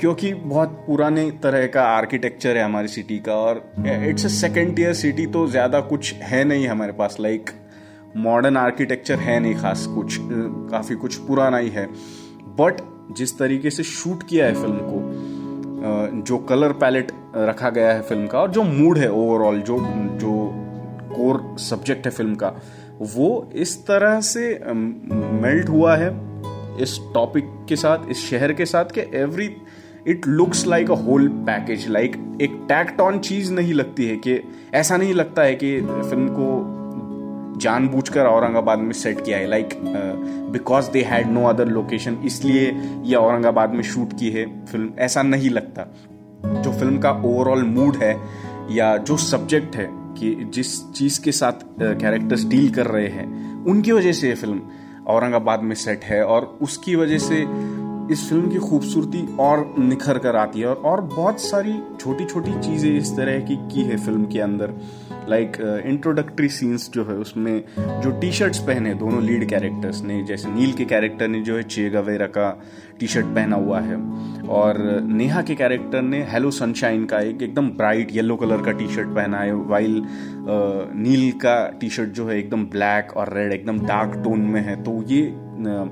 क्योंकि 0.00 0.32
बहुत 0.34 0.70
पुराने 0.86 1.30
तरह 1.42 1.66
का 1.66 1.82
आर्किटेक्चर 1.82 2.56
है 2.56 2.64
हमारी 2.64 2.88
सिटी 2.88 3.18
का 3.18 3.34
और 3.34 3.62
it's 4.08 4.24
a 4.24 4.28
second 4.28 4.78
tier 4.80 4.92
city 4.94 5.26
तो 5.26 5.46
ज़्यादा 5.46 5.80
कुछ 5.80 6.12
है 6.22 6.42
नहीं 6.44 6.66
हमारे 6.68 6.92
पास 6.92 7.16
लाइक 7.20 7.50
मॉडर्न 8.16 8.56
आर्किटेक्चर 8.56 9.18
है 9.18 9.38
नहीं 9.40 9.54
खास 9.54 9.86
कुछ 9.86 10.18
काफ़ी 10.20 10.94
कुछ 10.96 11.16
पुराना 11.16 11.58
ही 11.58 11.68
है। 11.68 11.86
बट 12.60 12.82
जिस 13.16 13.38
तरीके 13.38 13.70
से 13.70 13.82
शूट 13.82 14.22
किया 14.22 14.46
है 14.46 14.54
फ़िल्म 14.54 14.78
को 14.82 16.22
जो 16.22 16.38
कलर 16.48 16.72
पैलेट 16.72 17.12
रखा 17.36 17.70
गया 17.70 17.92
है 17.92 18.02
फ़िल्म 18.02 18.26
का 18.26 18.40
और 18.40 18.50
जो 18.50 18.62
मूड 18.62 18.98
है 18.98 19.10
ओवरऑल 19.12 19.60
जो 19.60 19.78
जो 20.20 20.32
कोर 21.08 21.56
सब्जेक्ट 21.60 22.06
है 22.06 22.12
फ़िल्म 22.12 22.34
का। 22.34 22.52
वो 23.14 23.28
इस 23.54 23.76
तरह 23.86 24.20
से 24.20 24.48
मेल्ट 24.66 25.68
हुआ 25.68 25.96
है 25.96 26.10
इस 26.82 26.98
टॉपिक 27.14 27.44
के 27.68 27.76
साथ, 27.76 28.10
इस 28.10 28.28
शहर 28.30 28.52
के 28.52 28.66
साथ 28.66 28.84
कि 28.84 29.00
every 29.14 29.50
it 30.06 30.26
looks 30.26 30.66
like 30.66 30.90
a 30.90 30.94
whole 30.94 31.28
package 31.28 31.88
like 31.88 32.16
एक 32.42 32.58
टैक्ट 32.68 33.00
ऑन 33.00 33.18
चीज़ 33.18 33.52
नहीं 33.52 33.72
लगती 33.74 34.06
है 34.06 34.16
कि, 34.16 34.40
ऐसा 34.74 34.96
नहीं 34.96 35.14
लगता 35.14 35.42
है 35.42 35.54
कि 35.54 35.80
फ़िल्म 35.80 36.28
को 36.30 36.74
जानबूझकर 37.60 38.26
औरंगाबाद 38.26 38.78
में 38.78 38.92
सेट 38.92 39.24
किया 39.24 39.38
है। 39.38 39.46
Like 39.46 39.68
because 40.52 40.90
they 40.90 41.02
had 41.02 41.28
no 41.28 41.44
other 41.44 41.68
location 41.68 42.18
इसलिए 42.24 42.70
ये 43.04 43.14
औरंगाबाद 43.16 43.74
में 43.74 43.82
शूट 43.82 44.12
की 44.18 44.30
है 44.30 44.44
फ़िल्म। 44.66 44.90
ऐसा 44.98 45.22
नहीं 45.22 45.50
लगता। 45.50 45.86
जो 46.62 46.72
फ़िल्म 46.72 46.98
का 46.98 47.10
ओवरऑल 47.24 47.62
मूड 47.64 47.96
है 47.96 48.16
या 48.70 48.96
जो 48.98 49.16
सब्जेक्ट 49.16 49.76
है 49.76 49.88
कि 50.18 50.34
जिस 50.54 50.92
चीज़ 50.92 51.20
के 51.22 51.32
साथ 51.32 51.52
कैरेक्टर्स 51.82 52.44
डील 52.44 52.70
कर 52.70 52.86
रहे 52.86 53.08
हैं, 53.08 53.64
उनकी 53.64 53.92
वजह 53.92 54.12
से 54.12 54.28
ये 54.28 54.34
फ़िल्म 54.34 54.62
औरंगाबाद 55.08 55.62
में 55.62 55.74
सेट 55.74 56.04
है 56.04 56.24
और 56.24 56.58
उसकी 56.62 56.94
वजह 56.96 57.18
से 57.18 57.44
इस 58.12 58.28
फ़िल्म 58.28 58.50
की 58.50 58.58
खूबसूरती 58.58 59.26
और 59.40 59.74
निखर 59.78 60.18
कर 60.18 60.36
आती 60.36 60.60
है 60.60 60.66
और, 60.66 60.76
और 60.76 61.00
बहुत 61.00 61.40
सारी 61.40 61.72
छोटी 62.00 62.24
छोटी 62.24 62.52
चीज़ें 62.60 62.90
इस 62.90 63.16
तरह 63.16 63.38
की 63.40 63.56
की 63.72 63.82
है 63.82 63.96
फ़िल्म 63.96 64.26
के 64.26 64.40
अंदर। 64.40 64.74
लाइक 65.28 65.56
इंट्रोडक्टरी 65.86 66.48
सीन्स 66.48 66.90
जो 66.90 67.04
है 67.04 67.14
उसमें 67.16 67.62
जो 67.78 68.10
टी 68.20 68.30
शर्ट्स 68.32 68.58
पहने 68.58 68.92
दोनों 68.94 69.22
लीड 69.22 69.48
कैरेक्टर्स 69.48 70.02
ने 70.02 70.22
जैसे 70.24 70.48
नील 70.48 70.72
के 70.72 70.84
कैरेक्टर 70.84 71.28
ने 71.28 71.40
जो 71.40 71.56
है 71.56 71.62
चे 71.64 71.88
गवेरा 71.90 72.26
का 72.26 72.50
टी 73.00 73.06
शर्ट 73.06 73.26
पहना 73.26 73.56
हुआ 73.56 73.80
है। 73.80 73.96
और 74.58 74.78
नेहा 75.02 75.42
के 75.42 75.54
कैरेक्टर 75.54 76.02
ने 76.02 76.22
हेलो 76.30 76.50
सनशाइन 76.50 77.04
का 77.04 77.20
एक 77.20 77.42
एकदम 77.42 77.70
ब्राइट 77.70 78.12
येलो 78.12 78.36
कलर 78.36 78.62
का 78.62 78.72
टी 78.72 78.86
शर्ट 78.88 79.08
पहना 79.08 79.38
है 79.38 79.54
वाइल 79.54 80.00
uh, 80.00 80.94
नील 80.96 81.30
का 81.38 81.56
टी 81.80 81.90
शर्ट 81.90 82.10
जो 82.10 82.26
है 82.28 82.38
एकदम 82.38 82.64
ब्लैक 82.66 83.16
और 83.16 83.32
रेड 83.32 83.52
एकदम 83.52 83.80
डार्क 83.86 84.20
टोन 84.24 84.40
में 84.46 84.60
है। 84.60 84.82
तो 84.84 85.02
ये 85.08 85.22
uh, 85.58 85.88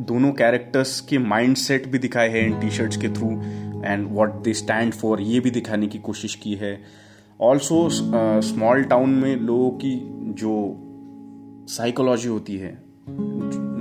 दोनों 0.00 0.32
कैरेक्टर्स 0.32 1.00
के 1.00 1.18
माइंड 1.18 1.56
सेट 1.56 1.86
भी 1.88 1.98
दिखाए 1.98 2.28
हैं 2.28 2.46
इन 2.46 2.60
टी 2.60 2.70
शर्ट्स 2.70 2.96
के 2.96 3.08
through 3.08 3.30
and 3.84 4.06
what 4.10 4.32
they 4.42 4.52
stand 4.54 4.92
for 4.92 5.20
ये 5.20 5.40
भी 5.40 5.50
दिखाने 5.50 5.86
की 5.86 5.98
कोशिश 5.98 6.34
की 6.34 6.54
है। 6.54 6.80
ऑल्सो 7.40 7.88
स्मॉल 7.90 8.82
टाउन 8.84 9.10
में 9.10 9.36
लोगों 9.36 9.70
की 9.70 10.00
जो 10.32 10.52
साइकोलॉजी 11.68 12.28
होती 12.28 12.56
है 12.56 12.78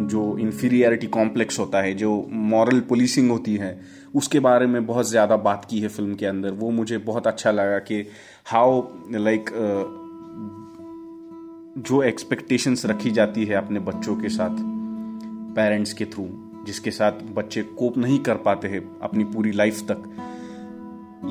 जो 0.07 0.37
इन्फीरियरिटी 0.37 1.07
कॉम्प्लेक्स 1.07 1.59
होता 1.59 1.81
है 1.81 1.93
जो 1.93 2.27
मॉरल 2.31 2.79
पुलिसिंग 2.79 3.31
होती 3.31 3.55
है 3.55 3.79
उसके 4.15 4.39
बारे 4.39 4.65
में 4.65 4.85
बहुत 4.85 5.09
ज़्यादा 5.09 5.37
बात 5.37 5.65
की 5.69 5.79
है 5.79 5.87
फ़िल्म 5.87 6.15
के 6.15 6.25
अंदर। 6.25 6.51
वो 6.51 6.69
मुझे 6.71 6.97
बहुत 6.97 7.27
अच्छा 7.27 7.51
लगा 7.51 7.79
कि 7.79 8.05
हाउ 8.45 8.81
लाइक 9.11 9.49
uh, 9.49 10.05
जो 11.83 12.01
एक्सपेक्टेशंस 12.03 12.85
रखी 12.85 13.11
जाती 13.11 13.45
है 13.45 13.55
अपने 13.55 13.79
बच्चों 13.79 14.15
के 14.15 14.29
साथ। 14.29 14.84
पेरेंट्स 15.55 15.93
के 15.93 16.05
थ्रू 16.05 16.27
जिसके 16.65 16.91
साथ 16.91 17.21
बच्चे 17.35 17.61
कोप 17.77 17.97
नहीं 17.97 18.19
कर 18.19 18.35
पाते 18.35 18.67
हैं 18.67 18.81
अपनी 18.99 19.23
पूरी 19.23 19.51
लाइफ 19.51 19.81
तक। 19.81 20.03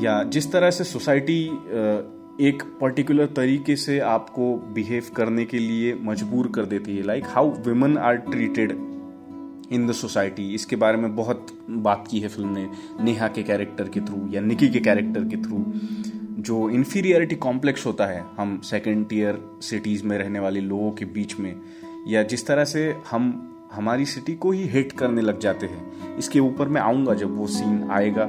या 0.02 0.22
जिस 0.22 0.50
तरह 0.52 0.70
से 0.70 0.84
सोसाइटी 0.84 1.42
एक 2.40 2.62
पर्टिकुलर 2.80 3.26
तरीके 3.26 3.76
से 3.76 3.98
आपको 4.00 4.54
बिहेव 4.74 5.10
करने 5.16 5.44
के 5.44 5.58
लिए 5.58 5.94
मजबूर 6.02 6.50
कर 6.54 6.64
देती 6.64 6.96
है 6.96 7.02
like 7.02 7.24
how 7.26 7.50
women 7.66 7.96
are 7.98 8.16
treated 8.16 8.72
in 9.72 9.86
the 9.88 9.92
society 9.92 10.54
इसके 10.54 10.76
बारे 10.76 10.96
में 10.96 11.14
बहुत 11.16 11.46
बात 11.70 12.08
की 12.10 12.20
है 12.20 12.28
फ़िल्म 12.28 12.48
ने, 12.48 12.68
नेहा 13.00 13.28
के 13.28 13.42
कैरेक्टर 13.42 13.88
के 13.88 14.00
थ्रू 14.00 14.28
या 14.32 14.40
निकी 14.40 14.68
के 14.68 14.80
कैरेक्टर 14.80 15.24
के 15.24 15.36
थ्रू 15.36 15.64
जो 16.42 16.68
इन्फीरियरिटी 16.70 17.36
कॉम्प्लेक्स 17.36 17.86
होता 17.86 18.06
है, 18.06 18.24
हम 18.36 18.60
सेकेंड 18.64 19.08
टीयर 19.08 19.40
सिटीज़ 19.62 20.04
में 20.04 20.16
रहने 20.18 20.40
वाले 20.40 20.60
लोगों 20.60 20.90
के 20.92 21.04
बीच 21.04 21.38
में, 21.40 21.54
या 22.08 22.22
जिस 22.22 22.46
तरह 22.46 22.64
से 22.64 22.94
हम 23.10 23.53
हमारी 23.74 24.06
सिटी 24.06 24.34
को 24.34 24.50
ही 24.50 24.66
हिट 24.68 24.92
करने 24.92 25.22
लग 25.22 25.38
जाते 25.40 25.66
हैं। 25.66 26.16
इसके 26.18 26.40
ऊपर 26.40 26.68
मैं 26.68 26.80
आऊँगा 26.80 27.14
जब 27.14 27.36
वो 27.38 27.46
सीन 27.46 27.88
आएगा। 27.90 28.28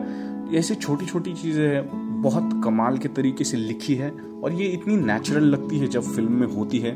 ऐसी 0.58 0.76
छोटी 0.76 1.06
छोटी 1.06 1.34
चीज़ें 1.34 1.68
हैं, 1.68 2.22
बहुत 2.22 2.50
कमाल 2.64 2.98
के 2.98 3.08
तरीके 3.10 3.44
से 3.44 3.58
लिखी 3.58 3.96
है 3.96 4.12
और 4.44 4.54
ये 4.54 4.68
इतनी 4.70 4.96
नेचुरल 4.98 5.44
लगती 5.44 5.80
है 5.80 5.88
जब 5.88 6.02
फ़िल्म 6.06 6.32
में 6.32 6.48
होती 6.48 6.80
है। 6.80 6.96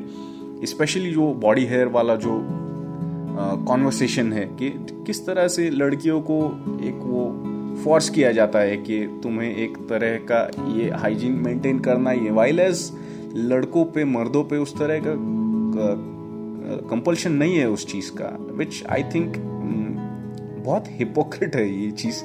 स्पेशली 0.65 1.11
जो 1.11 1.33
बॉडी 1.41 1.65
हेयर 1.65 1.87
वाला 1.87 2.15
जो 2.15 2.41
कॉन्वर्सेशन 3.67 4.31
है 4.33 4.45
कि 4.55 4.69
किस 5.07 5.25
तरह 5.25 5.47
से 5.47 5.69
लड़कियों 5.69 6.19
को 6.21 6.37
एक 6.83 6.99
वो 7.03 7.25
फोर्स 7.83 8.09
किया 8.09 8.31
जाता 8.31 8.59
है 8.59 8.77
कि 8.77 8.99
तुम्हें 9.23 9.55
एक 9.55 9.77
तरह 9.89 10.17
का 10.31 10.39
ये 10.73 10.89
हाइजीन 10.91 11.33
मेंटेन 11.39 11.79
करना 11.79 12.09
ही 12.09 12.25
है। 12.25 12.31
वाइल 12.31 12.59
एज 12.59 12.91
लड़कों 13.35 13.83
पे, 13.85 14.05
मर्दों 14.05 14.43
पे 14.43 14.57
उस 14.57 14.77
तरह 14.77 14.99
का 14.99 15.13
कंपल्शन 16.89 17.31
नहीं 17.33 17.57
है 17.57 17.69
उस 17.69 17.85
चीज़ 17.91 18.11
का 18.21 18.35
विच 18.57 18.83
आई 18.89 19.03
थिंक 19.15 19.37
बहुत 20.63 20.87
हिपोक्रेट 20.99 21.55
है 21.55 21.67
ये 21.69 21.91
चीज़ 22.03 22.23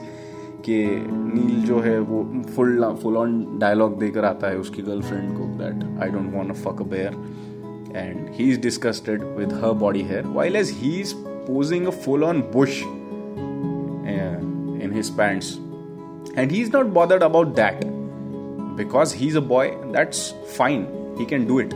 कि 0.66 0.78
नील 1.10 1.64
जो 1.66 1.80
है 1.80 1.98
वो 2.00 2.22
फुल 2.54 2.84
फुल 3.02 3.16
ऑन 3.16 3.58
डायलॉग 3.60 3.98
देकर 3.98 4.24
आता 4.24 4.48
है 4.48 4.58
उसकी 4.58 4.82
गर्लफ्रेंड 4.82 5.36
को 5.38 5.46
that 5.58 5.84
I 6.02 6.10
don't 6.10 6.34
want 6.34 6.50
a 6.50 6.58
fuck 6.62 6.82
a 6.82 6.88
bear 6.96 7.22
and 7.96 8.26
he 8.34 8.50
is 8.50 8.60
disgusted 8.60 9.24
with 9.38 9.52
her 9.64 9.72
body 9.84 10.02
hair 10.02 10.26
while 10.36 10.56
as 10.56 10.70
he 10.80 10.98
is 11.00 11.14
posing 11.46 11.86
a 11.86 11.92
full 11.92 12.24
on 12.24 12.42
bush 12.50 12.82
uh, 12.82 14.38
in 14.78 14.90
his 14.92 15.10
pants. 15.10 15.58
And 16.36 16.50
he's 16.50 16.70
not 16.70 16.92
bothered 16.92 17.22
about 17.22 17.54
that. 17.56 17.84
Because 18.76 19.12
he's 19.12 19.36
a 19.36 19.40
boy 19.40 19.76
that's 19.92 20.34
fine. 20.46 20.86
He 21.16 21.24
can 21.24 21.46
do 21.46 21.58
it. 21.60 21.74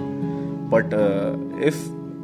But 0.71 0.93
uh, 0.93 1.37
if 1.61 1.77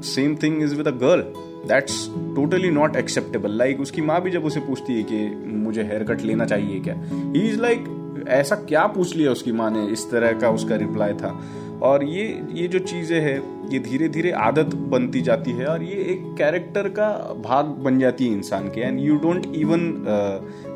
same 0.06 0.42
thing 0.42 0.62
is 0.62 0.78
with 0.78 0.92
a 0.92 0.96
girl. 1.02 1.25
That's 1.68 2.06
totally 2.37 2.70
not 2.70 2.96
acceptable 2.96 3.50
like 3.58 3.80
उसकी 3.80 4.02
माँ 4.02 4.20
भी 4.23 4.30
जब 4.30 4.44
उसे 4.44 4.61
पूछती 4.61 4.94
है 4.94 5.02
कि 5.02 5.18
मुझे 5.56 5.82
hair 5.82 6.02
cut 6.04 6.20
लेना 6.20 6.44
चाहिए 6.44 6.80
क्या? 6.80 6.94
ही 7.04 7.40
इज़ 7.49 7.61
लाइक 7.61 7.84
ऐसा 8.30 8.56
क्या 8.68 8.87
पूछ 8.87 9.14
लिया 9.16 9.30
उसकी 9.30 9.52
माँ 9.52 9.70
ने? 9.70 9.87
इस 9.92 10.11
तरह 10.11 10.32
का 10.40 10.50
उसका 10.50 10.76
रिप्लाई 10.76 11.12
था। 11.12 11.38
और 11.82 12.04
ये 12.04 12.26
ये 12.54 12.66
जो 12.68 12.78
चीज़ें 12.78 13.20
हैं, 13.20 13.68
ये 13.70 13.78
धीरे 13.78 14.08
धीरे 14.08 14.30
आदत 14.40 14.75
बनती 14.92 15.20
जाती 15.20 15.52
है 15.52 15.66
और 15.66 15.82
ये 15.82 16.02
एक 16.12 16.34
कैरेक्टर 16.38 16.88
का 16.99 17.08
भाग 17.44 17.66
बन 17.84 17.99
जाती 17.99 18.26
है 18.26 18.32
इंसान 18.32 18.68
के। 18.68 18.80
And 18.80 19.00
you 19.00 19.16
don't 19.16 19.46
even 19.56 20.04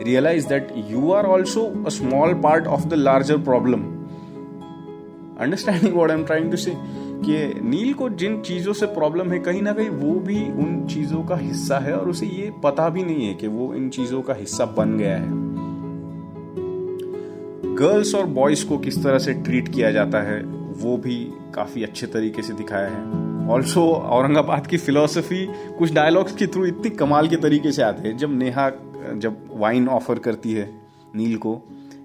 realise 0.02 0.48
that 0.48 0.72
you 0.90 1.12
are 1.12 1.26
also 1.26 1.64
a 1.86 1.90
small 1.90 2.34
part 2.44 2.66
of 2.66 2.86
the 2.88 2.94
larger 2.94 3.38
problem 3.50 3.82
understanding 5.40 5.94
what 5.96 6.10
I 6.10 6.16
am 6.16 6.24
trying 6.24 6.50
to 6.50 6.56
say 6.56 6.72
कि 7.24 7.60
नील 7.60 7.92
को 7.94 8.08
जिन 8.10 8.40
चीज़ों 8.42 8.72
से 8.72 8.86
प्रॉब्लम 8.86 9.30
है, 9.32 9.38
कहीं 9.38 9.62
ना 9.62 9.72
कहीं 9.72 9.88
वो 9.88 10.14
भी 10.20 10.42
उन 10.44 10.86
चीज़ों 10.90 11.22
का 11.24 11.36
हिस्सा 11.36 11.78
है 11.78 11.96
और 11.96 12.08
उसे 12.08 12.26
ये 12.26 12.50
पता 12.64 12.88
भी 12.88 13.02
नहीं 13.02 13.26
है 13.26 13.34
कि 13.34 13.46
वो 13.46 13.74
इन 13.74 13.88
चीज़ों 13.88 14.22
का 14.22 14.34
हिस्सा 14.34 14.64
बन 14.78 14.96
गया 14.98 15.16
है। 15.16 15.46
गर्ल्स 17.74 18.14
और 18.14 18.26
बॉयज़ 18.26 18.66
को 18.66 18.78
किस 18.78 19.02
तरह 19.04 19.18
से 19.18 19.32
ट्रीट 19.34 19.68
किया 19.68 19.90
जाता 19.90 20.20
है, 20.22 20.42
वो 20.78 20.96
भी 20.96 21.16
काफ़ी 21.54 21.82
अच्छे 21.82 22.06
तरीके 22.06 22.42
से 22.42 22.52
दिखाया 22.52 22.88
है। 22.88 23.48
ऑल्सो 23.50 23.82
औरंगाबाद 23.90 24.66
की 24.66 24.76
फिलोसफी 24.76 25.46
कुछ 25.78 25.92
डायलॉग्स 25.92 26.32
के 26.32 26.46
थ्रू 26.46 26.64
इतनी 26.66 26.90
कमाल 26.90 27.28
के 27.28 27.36
तरीके 27.36 27.72
से 27.72 27.82
आते 27.82 28.08
हैं, 28.08 28.16
जब 28.16 28.38
नेहा, 28.38 28.70
जब 29.14 29.36
वाइन 29.52 29.88
ऑफ़र 29.88 30.18
करती 30.18 30.52
है 30.52 30.70
नील 31.16 31.36
को 31.36 31.54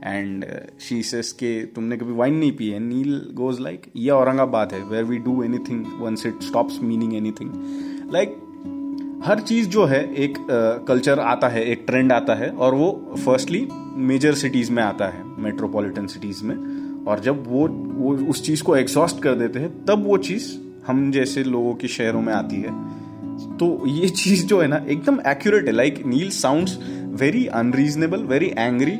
एंड 0.03 0.45
शी 0.79 1.03
सेस 1.03 1.31
के 1.31 1.65
तुमने 1.65 1.97
कभी 1.97 2.13
वाइन 2.13 2.35
नहीं 2.35 2.51
पी 2.51 2.69
है 2.69 2.79
नील 2.79 3.21
गोज 3.33 3.59
लाइक 3.59 3.81
ये 3.95 4.09
औरंगाबाद 4.09 4.73
है 4.73 4.83
where 4.83 5.03
we 5.03 5.17
do 5.17 5.43
anything 5.57 5.85
once 5.99 6.25
it 6.25 6.41
stops 6.41 6.79
meaning 6.81 7.13
anything 7.31 7.51
like 8.13 8.37
हर 9.25 9.39
चीज़ 9.39 9.69
जो 9.69 9.85
है 9.85 10.13
एक 10.15 10.37
कल्चर 10.87 11.13
uh, 11.13 11.19
आता 11.19 11.47
है 11.47 11.65
एक 11.65 11.83
ट्रेंड 11.87 12.11
आता 12.11 12.33
है 12.33 12.49
और 12.49 12.75
वो 12.75 13.15
फर्स्टली 13.25 13.67
मेजर 13.95 14.33
सिटीज़ 14.33 14.71
में 14.71 14.83
आता 14.83 15.07
है 15.07 15.23
मेट्रोपॉलिटन 15.39 16.07
सिटीज़ 16.07 16.43
में। 16.43 16.55
और 17.05 17.19
जब 17.19 17.43
वो 17.47 17.67
वो 17.67 18.15
उस 18.27 18.43
चीज़ 18.43 18.63
को 18.63 18.75
एग्जॉस्ट 18.75 19.23
कर 19.23 19.33
देते 19.33 19.59
हैं 19.59 19.85
तब 19.85 20.03
वो 20.05 20.17
चीज़ 20.17 20.51
हम 20.87 21.11
जैसे 21.11 21.43
लोगों 21.43 21.73
के 21.75 21.87
शहरों 21.87 22.21
में 22.21 22.33
आती 22.33 22.55
है। 22.55 22.71
तो 23.57 23.87
ये 23.87 24.09
चीज़ 24.23 24.45
जो 24.45 24.61
है 24.61 24.67
ना 24.67 24.85
एकदम 24.87 25.19
एक्यूरेट 25.27 25.65
है। 25.65 25.71
Like 25.71 26.05
Neel 26.05 26.29
sounds 26.29 26.77
very 27.21 27.45
unreasonable 27.45 28.23
very 28.23 28.51
angry 28.57 28.99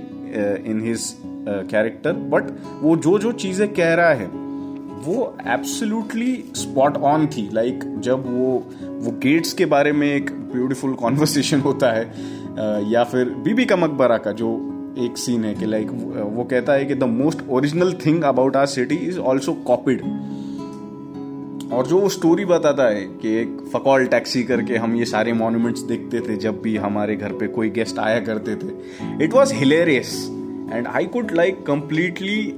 in 0.65 0.81
his 0.85 1.15
character 1.47 2.13
but 2.13 2.43
वो 2.81 2.95
जो 2.95 3.19
जो 3.19 3.31
चीज़ें 3.31 3.73
कह 3.73 3.93
रहा 3.93 4.09
है 4.09 4.25
वो 5.03 5.37
एब्सोल्युटली 5.47 6.43
स्पॉट 6.55 6.97
ऑन 6.97 7.27
थी। 7.27 7.49
लाइक 7.53 7.79
like, 7.79 7.99
जब 7.99 8.37
वो 8.37 8.67
वो 8.83 9.11
गेट्स 9.11 9.53
के 9.53 9.65
बारे 9.65 9.91
में 9.91 10.15
एक 10.15 10.31
ब्यूटीफुल 10.31 10.93
कॉन्वर्सेशन 10.93 11.59
होता 11.67 11.91
है 11.91 12.11
uh, 12.11 12.93
या 12.93 13.03
फिर 13.03 13.29
बीबी 13.29 13.65
का 13.65 13.75
मकबरा 13.75 14.17
का 14.17 14.31
जो 14.31 14.69
एक 14.99 15.17
सीन 15.17 15.45
है 15.45 15.55
कि 15.55 15.65
लाइक 15.65 15.87
like, 15.87 16.35
वो 16.35 16.43
कहता 16.43 16.73
है 16.73 16.85
कि 16.85 16.95
the 16.95 17.03
most 17.03 17.39
original 17.49 17.93
thing 18.05 18.23
about 18.23 18.55
our 18.55 18.65
city 18.65 18.95
is 18.95 19.19
also 19.19 19.53
copied 19.53 20.01
और 21.73 21.87
जो 21.87 21.99
वो 21.99 22.09
स्टोरी 22.09 22.45
बताता 22.45 22.83
है 22.83 23.05
कि 23.21 23.35
एक 23.35 23.57
फकॉल 23.73 24.05
टैक्सी 24.05 24.43
करके 24.43 24.75
हम 24.75 24.95
ये 24.95 25.05
सारे 25.05 25.33
मॉन्यूमेंट्स 25.33 25.81
देखते 25.81 26.19
थे 26.19 26.35
जब 26.35 26.61
भी 26.61 26.75
हमारे 26.77 27.15
घर 27.15 27.33
पे 27.33 27.47
कोई 27.47 27.69
गेस्ट 27.69 27.99
आया 27.99 28.19
करते 28.19 28.55
थे। 28.55 29.23
It 29.23 29.33
was 29.33 29.53
hilarious 29.53 30.13
and 30.73 30.87
I 30.87 31.05
could 31.05 31.31
like 31.31 31.65
completely 31.65 32.53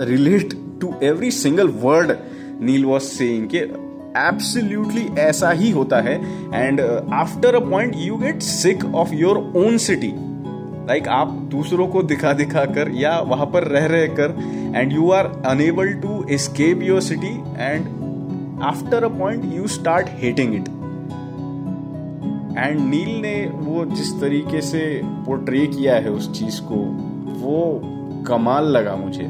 relate 0.00 0.54
to 0.80 0.94
every 1.02 1.30
single 1.30 1.68
word 1.68 2.12
Neel 2.60 2.84
was 2.84 3.02
saying 3.02 3.48
कि 3.48 3.58
एब्सोल्युटली 4.18 5.06
ऐसा 5.18 5.50
ही 5.50 5.70
होता 5.70 6.00
है 6.00 6.16
and 6.54 6.80
after 7.12 7.54
a 7.54 7.70
point 7.70 7.92
you 7.96 8.16
get 8.16 8.42
sick 8.42 8.84
of 8.94 9.14
your 9.14 9.38
own 9.56 9.78
city 9.78 10.12
like 10.86 11.08
आप 11.08 11.28
दूसरों 11.28 11.88
को 11.88 12.02
दिखा 12.02 12.32
दिखा 12.32 12.64
कर 12.64 12.90
या 12.90 13.20
वहाँ 13.20 13.46
पर 13.46 13.64
रह 13.64 13.86
रह 13.86 14.06
कर 14.06 14.36
and 14.76 14.92
you 14.92 15.10
are 15.10 15.42
unable 15.46 15.92
to 15.92 16.24
escape 16.30 16.82
your 16.82 17.00
city 17.00 17.42
and 17.58 17.86
after 18.62 19.04
a 19.04 19.08
point 19.08 19.44
you 19.54 19.66
start 19.66 20.06
hating 20.10 20.54
it 20.54 20.68
and 22.58 22.80
Neel 22.80 23.20
ने 23.20 23.50
वो 23.52 23.84
जिस 23.84 24.20
तरीके 24.20 24.60
से 24.60 25.00
पोर्ट्रे 25.04 25.66
किया 25.66 25.94
है 25.94 26.10
उस 26.10 26.38
चीज़ 26.38 26.60
को, 26.62 26.74
वो 27.40 27.80
कमाल 28.26 28.64
लगा 28.64 28.96
मुझे। 28.96 29.24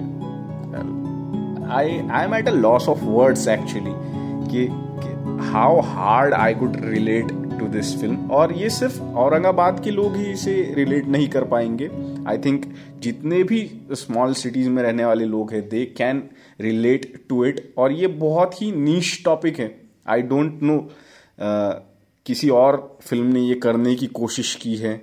I 1.75 2.09
I 2.13 2.25
am 2.25 2.35
at 2.35 2.49
a 2.49 2.53
loss 2.53 2.89
of 2.89 3.05
words 3.05 3.49
actually 3.49 3.93
कि 4.51 4.67
how 5.53 5.81
hard 5.81 6.35
I 6.35 6.55
could 6.55 6.73
relate 6.85 7.44
to 7.65 7.71
this 7.71 7.95
film 8.01 8.31
और 8.31 8.53
ये 8.53 8.69
सिर्फ़ 8.71 9.01
औरंगाबाद 9.01 9.81
के 9.85 9.91
लोग 9.91 10.17
ही 10.17 10.25
इसे 10.33 10.53
रिलेट 10.77 11.07
नहीं 11.07 11.29
कर 11.29 11.45
पाएँगे. 11.45 11.91
आई 12.29 12.39
थिंक 12.39 12.67
जितने 12.99 13.43
भी 13.43 13.61
स्मॉल 13.93 14.33
सिटीज़ 14.35 14.69
में 14.71 14.83
रहने 14.83 15.05
वाले 15.05 15.25
लोग 15.25 15.53
हैं 15.53 15.69
they 15.69 15.85
can 15.97 16.23
relate 16.61 17.13
to 17.29 17.45
it 17.45 17.75
और 17.79 17.93
ये 17.93 18.07
बहुत 18.07 18.63
ही 18.63 18.71
नीच 18.73 19.21
टॉपिक 19.25 19.59
है. 19.59 19.75
आई 20.09 20.23
डोंट 20.23 20.63
नो 20.63 20.79
किसी 22.27 22.49
और 22.49 22.99
फ़िल्म 23.03 23.27
ने 23.27 23.41
ये 23.41 23.55
करने 23.55 23.95
की 23.95 24.07
कोशिश 24.07 24.55
की 24.55 24.75
है 24.77 24.95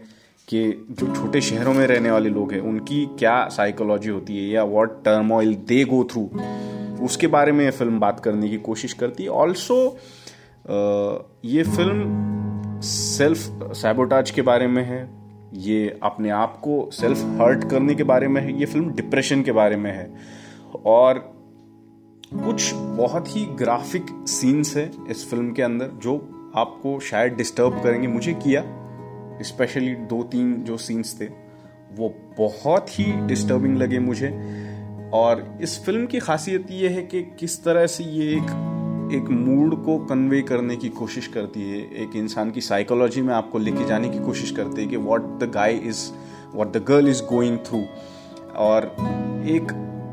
कि 0.48 0.88
जो 0.92 1.14
छोटे 1.16 1.42
शहरों 1.42 1.74
में 1.74 1.86
रहने 1.88 2.12
वाले 2.12 2.30
लोग 2.30 2.54
हैं, 2.54 2.60
उनकी 2.60 3.06
क्या 3.20 3.48
साइकोलॉजी 3.48 4.10
होती 4.10 4.38
है 4.38 4.50
या 4.50 4.64
what 4.64 5.04
turmoil 5.06 5.54
they 5.68 5.84
go 5.86 6.04
through 6.04 6.30
उसके 7.06 7.28
बारे 7.28 7.52
में 7.52 7.70
फ़िल्म 7.72 8.00
बात 8.00 8.20
करने 8.20 8.50
की 8.50 8.58
कोशिश 8.58 8.94
करती 8.94 9.24
है. 9.24 9.30
ऑल्सो 9.30 9.98
ये 11.46 11.64
फ़िल्म 11.64 12.40
सेल्फ 12.82 13.72
सैबोटाज 13.76 14.32
के 14.32 14.42
बारे 14.42 14.68
में 14.68 14.84
है, 14.84 15.10
ये 15.54 16.00
अपने 16.04 16.30
आप 16.30 16.60
को 16.64 16.90
सेल्फ 16.92 17.18
हर्ट 17.42 17.64
करने 17.70 17.96
के 17.96 18.04
बारे 18.04 18.28
में 18.28 18.42
है, 18.42 18.60
ये 18.60 18.66
फ़िल्म 18.66 18.94
डिप्रेशन 18.94 19.44
के 19.44 19.52
बारे 19.52 19.76
में 19.76 19.92
है। 19.92 20.14
और 20.86 21.20
कुछ 22.34 22.74
बहुत 22.74 23.36
ही 23.36 23.46
ग्राफिक 23.46 24.06
सीन्स 24.28 24.78
है 24.78 24.92
इस 25.10 25.30
फ़िल्म 25.30 25.52
के 25.52 25.62
अंदर 25.62 25.88
जो 25.88 26.16
आपको 26.56 27.00
शायद 27.00 27.34
डिस्टर्ब 27.34 27.82
करेंगे। 27.84 28.08
मुझे 28.08 28.34
किया, 28.34 28.64
स्पेशली 29.42 29.96
दो 29.96 30.24
तीन 30.24 30.54
जो 30.64 30.78
सीन्स 30.78 31.22
थे, 31.22 31.26
वो 31.96 32.16
बहुत 32.38 33.00
ही 33.00 33.12
डिस्टर्बिंग 33.28 33.78
लगे 33.78 34.00
मुझे। 34.00 34.30
और 35.14 35.58
इस 35.62 35.86
फ़िल्म 35.86 36.06
की 36.06 36.20
खासियत 36.20 36.68
ये 36.72 36.90
है 36.90 37.04
कि 37.04 37.22
किस 37.22 37.64
तरह 37.64 37.88
से 37.88 38.04
ये 38.04 38.36
एक 38.38 38.71
एक 39.12 39.30
मूड 39.30 39.76
को 39.86 39.98
कन्वे 40.06 40.42
करने 40.42 40.76
की 40.76 40.90
कोशिश 40.90 41.28
करती 41.28 41.62
है। 41.62 41.80
एक 42.04 42.16
इंसान 42.16 42.52
की 42.52 42.62
साइकोलॉजी 42.62 43.22
में 43.22 43.34
आपको 43.34 43.60
लेके 43.60 43.86
जाने 43.86 44.10
की 44.10 44.20
कोशिश 44.20 44.52
करती 44.52 44.82
है 44.82 44.88
कि 44.88 44.98
what 44.98 45.22
the 45.40 45.52
guy 45.54 45.74
is 45.86 46.10
what 46.56 46.72
the 46.74 46.84
girl 46.88 47.10
is 47.10 47.24
going 47.26 47.58
through 47.68 47.84
और 48.58 48.86
एक 49.50 49.72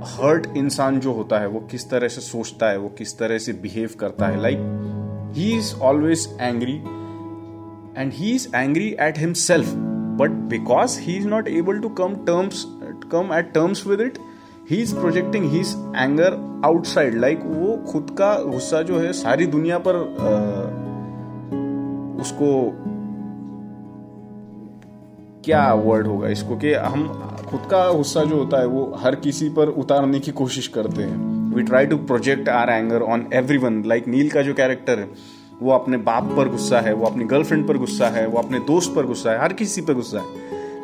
हर्ट 0.08 0.46
इंसान 0.56 0.98
जो 1.00 1.12
होता 1.12 1.38
है, 1.38 1.46
वो 1.48 1.60
किस 1.70 1.88
तरह 1.90 2.08
से 2.08 2.20
सोचता 2.20 2.70
है, 2.70 2.78
वो 2.78 2.88
किस 2.88 3.18
तरह 3.18 3.38
से 3.38 3.52
बिहेव 3.62 3.94
करता 4.00 4.26
है। 4.26 4.40
Like 4.42 5.32
he 5.36 5.50
is 5.58 5.74
always 5.82 6.28
angry 6.40 6.74
and 7.96 8.12
he 8.12 8.30
is 8.30 8.48
angry 8.56 8.88
at 9.00 9.18
himself 9.18 9.72
but 10.20 10.30
because 10.50 10.98
he 11.00 11.16
is 11.16 11.26
not 11.28 11.48
able 11.48 11.80
to 11.80 11.88
come 12.00 12.14
terms 12.26 12.64
come 13.12 13.34
at 13.34 13.52
terms 13.52 13.86
with 13.86 14.00
it 14.00 14.18
he 14.70 14.76
is 14.76 14.94
projecting 14.94 15.50
his 15.50 15.92
anger 15.96 16.60
outside 16.64 17.14
like 17.14 17.40
वो 17.44 17.92
खुद 17.92 18.16
का 18.18 18.42
गुस्सा 18.42 18.82
जो 18.82 18.98
है 18.98 19.12
सारी 19.12 19.46
दुनिया 19.46 19.78
पर 19.78 19.94
आ, 19.94 20.02
उसको 22.20 22.70
क्या 25.44 25.72
वर्ड 25.74 26.06
होगा 26.06 26.28
इसको 26.28 26.56
कि 26.56 26.72
हम 26.72 27.08
खुद 27.50 27.60
का 27.60 27.92
गुस्सा 27.92 28.24
जो 28.24 28.36
होता 28.36 28.60
है 28.60 28.66
वो 28.66 28.98
हर 29.00 29.14
किसी 29.14 29.48
पर 29.48 29.68
उतारने 29.68 30.20
की 30.20 30.30
कोशिश 30.30 30.68
करते 30.68 31.02
हैं। 31.02 31.54
We 31.54 31.62
try 31.62 31.86
to 31.86 31.96
project 31.96 32.48
our 32.48 32.70
anger 32.70 33.02
on 33.02 33.26
everyone 33.58 33.82
like 33.86 34.08
Neel 34.08 34.30
का 34.30 34.42
जो 34.42 34.54
कैरेक्टर 34.54 34.98
है 34.98 35.08
वो 35.62 35.72
अपने 35.72 35.96
बाप 35.96 36.24
पर 36.24 36.48
गुस्सा 36.48 36.80
है 36.80 36.94
वो 36.94 37.06
अपनी 37.06 37.24
गर्लफ्रेंड 37.24 37.68
पर 37.68 37.76
गुस्सा 37.76 38.08
है 38.08 38.26
वो 38.26 38.38
अपने 38.38 38.58
दोस्त 38.58 38.92
पर 38.96 39.06
गुस्सा 39.06 39.30
है 39.30 39.42
हर 39.42 39.52
किसी 39.52 39.80
पर 39.80 39.94
गुस्सा 39.94 40.18
है। 40.18 40.26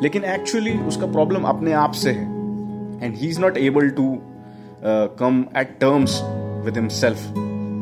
लेकिन 0.01 0.23
एक्चुअली 0.23 0.77
उसका 0.77 1.05
प्रॉब्लम 1.05 1.43
अपने 1.43 1.73
आप 1.73 1.91
से 1.91 2.11
है। 2.11 2.34
And 3.01 3.15
he's 3.15 3.39
not 3.39 3.57
able 3.57 3.89
to 3.99 4.07
uh, 4.83 5.07
come 5.19 5.49
at 5.53 5.79
terms 5.79 6.21
with 6.65 6.75
himself. 6.75 7.25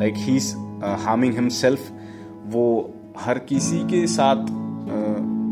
Like 0.04 0.18
he's 0.18 0.56
uh, 0.56 0.98
harming 1.06 1.34
himself. 1.34 1.92
वो 2.54 2.66
हर 3.20 3.40
किसी 3.40 3.80
के 3.88 4.06
साथ 4.08 4.46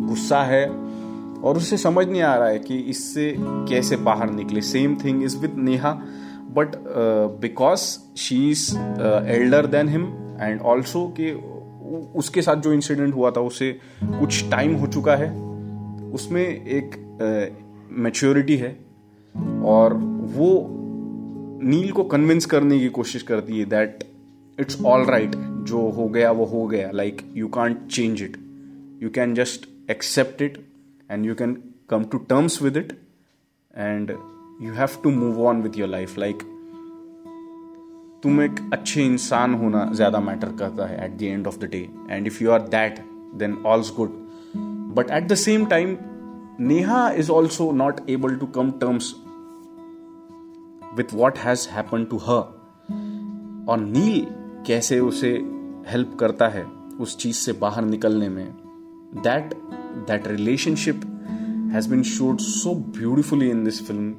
गुस्सा 0.08 0.44
है। 0.44 0.66
और 1.42 1.58
उसे 1.58 1.78
समझ 1.78 2.08
नहीं 2.08 2.22
आ 2.22 2.36
रहा 2.36 2.48
है 2.48 2.60
कि 2.60 2.78
इससे 2.90 3.36
कैसे 3.40 3.96
बाहर 4.08 4.30
निकले। 4.30 4.62
Same 4.62 4.96
thing 4.96 5.24
is 5.24 5.38
with 5.38 5.56
Neha 5.58 5.92
but 6.58 6.76
because 7.42 7.82
she 8.18 8.50
is 8.52 8.78
elder 9.28 9.66
than 9.66 9.90
him 9.90 10.04
and 10.42 10.62
also 10.62 11.08
कि 11.20 11.32
उसके 12.20 12.42
साथ 12.42 12.56
जो 12.56 12.74
इंसिडेंट 12.74 13.16
हुआ 13.16 13.32
था 13.32 13.42
उसे 13.42 13.72
कुछ 14.04 14.50
टाइम 14.52 14.76
हो 14.76 14.88
चुका 14.88 15.16
है। 15.16 15.30
उसमें 16.12 16.46
एक 16.46 16.96
मेच्योरिटी 17.92 18.58
uh, 18.58 18.64
है। 18.64 18.91
और 19.66 19.94
वो 20.36 20.52
नील 21.64 21.92
को 21.92 22.04
कन्विंस 22.04 22.46
करने 22.46 22.80
की 22.80 22.90
कोशिश 22.90 23.24
करती 23.24 23.60
है 23.60 23.66
दैट 23.66 24.04
इट्स 24.58 24.82
ऑल 24.86 25.06
राइट 25.06 25.36
जो 25.68 25.90
हो 25.90 26.08
गया 26.10 26.32
वो 26.32 26.46
हो 26.46 26.66
गया 26.68 26.92
like 26.92 27.22
you 27.36 27.48
can't 27.50 27.88
change 27.88 28.22
it 28.24 28.38
you 29.04 29.10
can 29.10 29.34
just 29.36 29.68
accept 29.92 30.42
it 30.42 30.58
and 31.10 31.26
you 31.26 31.36
can 31.36 31.58
come 31.90 32.04
to 32.04 32.18
terms 32.30 32.62
with 32.62 32.78
it 32.78 32.94
and 33.74 34.12
you 34.62 34.74
have 34.74 34.98
to 35.04 35.12
move 35.12 35.46
on 35.48 35.62
with 35.62 35.78
your 35.78 35.90
life 35.90 36.18
like 36.18 36.44
तुम 38.24 38.42
एक 38.42 38.60
अच्छे 38.74 39.06
इंसान 39.06 39.54
होना 39.54 39.86
ज़्यादा 39.94 40.20
मैटर 40.20 40.56
करता 40.60 40.86
है 40.86 41.06
at 41.06 41.18
the 41.18 41.24
end 41.24 41.48
of 41.48 41.58
the 41.60 41.70
day 41.72 41.88
and 42.10 42.28
if 42.28 42.44
you 42.44 42.52
are 42.52 42.62
that 42.70 43.00
then 43.36 43.58
all's 43.66 43.94
good 43.96 44.10
but 44.96 45.12
at 45.12 45.28
the 45.28 45.36
same 45.38 45.66
time 45.66 45.98
Neha 46.60 47.10
is 47.12 47.32
also 47.32 47.72
not 47.72 48.10
able 48.10 48.36
to 48.36 48.46
come 48.56 48.72
terms 48.80 49.14
with 50.98 51.14
what 51.14 51.38
has 51.38 51.68
happen 51.70 52.06
to 52.06 52.18
her 52.18 52.60
और 53.70 53.80
नील 53.80 54.26
कैसे 54.68 55.00
उसे 55.00 55.32
help 55.88 56.16
करता 56.20 56.48
है 56.48 56.64
उस 57.02 57.18
चीज़ 57.18 57.36
से 57.36 57.54
बाहर 57.54 57.86
निकलने 57.86 58.30
में। 58.30 58.46
That 59.16 59.54
that 60.08 60.28
relationship 60.28 61.02
has 61.74 61.90
been 61.90 62.04
shown 62.04 62.40
so 62.40 62.76
beautifully 62.98 63.50
in 63.50 63.64
this 63.64 63.86
film 63.88 64.16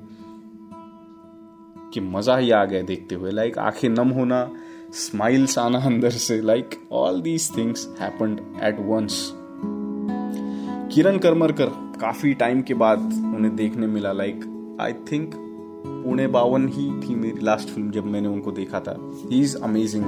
कि 1.95 2.01
मज़ा 2.01 2.37
ही 2.37 2.51
आ 2.51 2.65
गया 2.65 2.83
देखते 2.83 3.15
हुए। 3.15 3.31
लाइक 3.31 3.53
like, 3.53 3.67
आँखें 3.67 3.89
नम 3.89 4.09
होना 4.09 4.49
स्माइल्स 4.93 5.59
आना 5.59 5.79
अंदर 5.79 6.11
से 6.11 6.41
like 6.41 6.71
all 6.93 7.21
these 7.23 7.51
things 7.57 7.87
happened 8.01 8.41
at 8.63 8.77
once 8.81 9.33
Kiran 10.95 11.19
Karmarkar 11.19 11.67
काफ़ी 12.01 12.35
टाइम 12.35 12.63
के 12.63 12.75
बाद 12.75 12.99
उन्हें 13.37 13.55
देखने 13.57 13.87
मिला। 13.87 14.13
लाइक 14.13 14.45
आई 14.81 14.93
थिंक 14.93 15.35
पुणे 15.87 16.27
बावन 16.27 16.69
ही 16.69 16.85
थी 17.03 17.15
मेरी 17.15 17.45
लास्ट 17.45 17.69
फ़िल्म 17.69 17.91
जब 17.91 18.07
मैंने 18.07 18.29
उनको 18.29 18.53
देखा 18.53 18.81
था। 18.81 18.97
He 19.31 19.41
is 19.41 19.57
amazing 19.63 20.05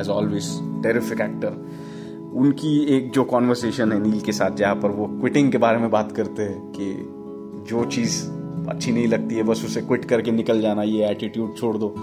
as 0.00 0.08
always 0.08 0.48
terrific 0.82 1.20
actor 1.20 2.30
उनकी 2.34 2.78
एक 2.96 3.10
जो 3.12 3.24
कॉन्वर्सेशन 3.24 3.92
है 3.92 4.00
नील 4.02 4.20
के 4.20 4.32
साथ, 4.32 4.56
जहाँ 4.56 4.74
पर 4.76 4.90
वो 4.90 5.06
क्विटिंग 5.20 5.52
के 5.52 5.58
बारे 5.58 5.78
में 5.78 5.90
बात 5.90 6.12
करते 6.12 6.42
हैं 6.42 6.72
कि 6.76 7.66
जो 7.70 7.84
चीज़ 7.84 8.22
अच्छी 8.70 8.92
नहीं 8.92 9.06
लगती 9.08 9.34
है, 9.34 9.42
बस 9.42 9.64
उसे 9.64 9.80
क्विट 9.82 10.04
करके 10.04 10.30
निकल 10.30 10.60
जाना, 10.60 10.82
ये 10.82 11.10
एटीट्यूड 11.10 11.56
छोड़ 11.56 11.76
दो। 11.76 11.94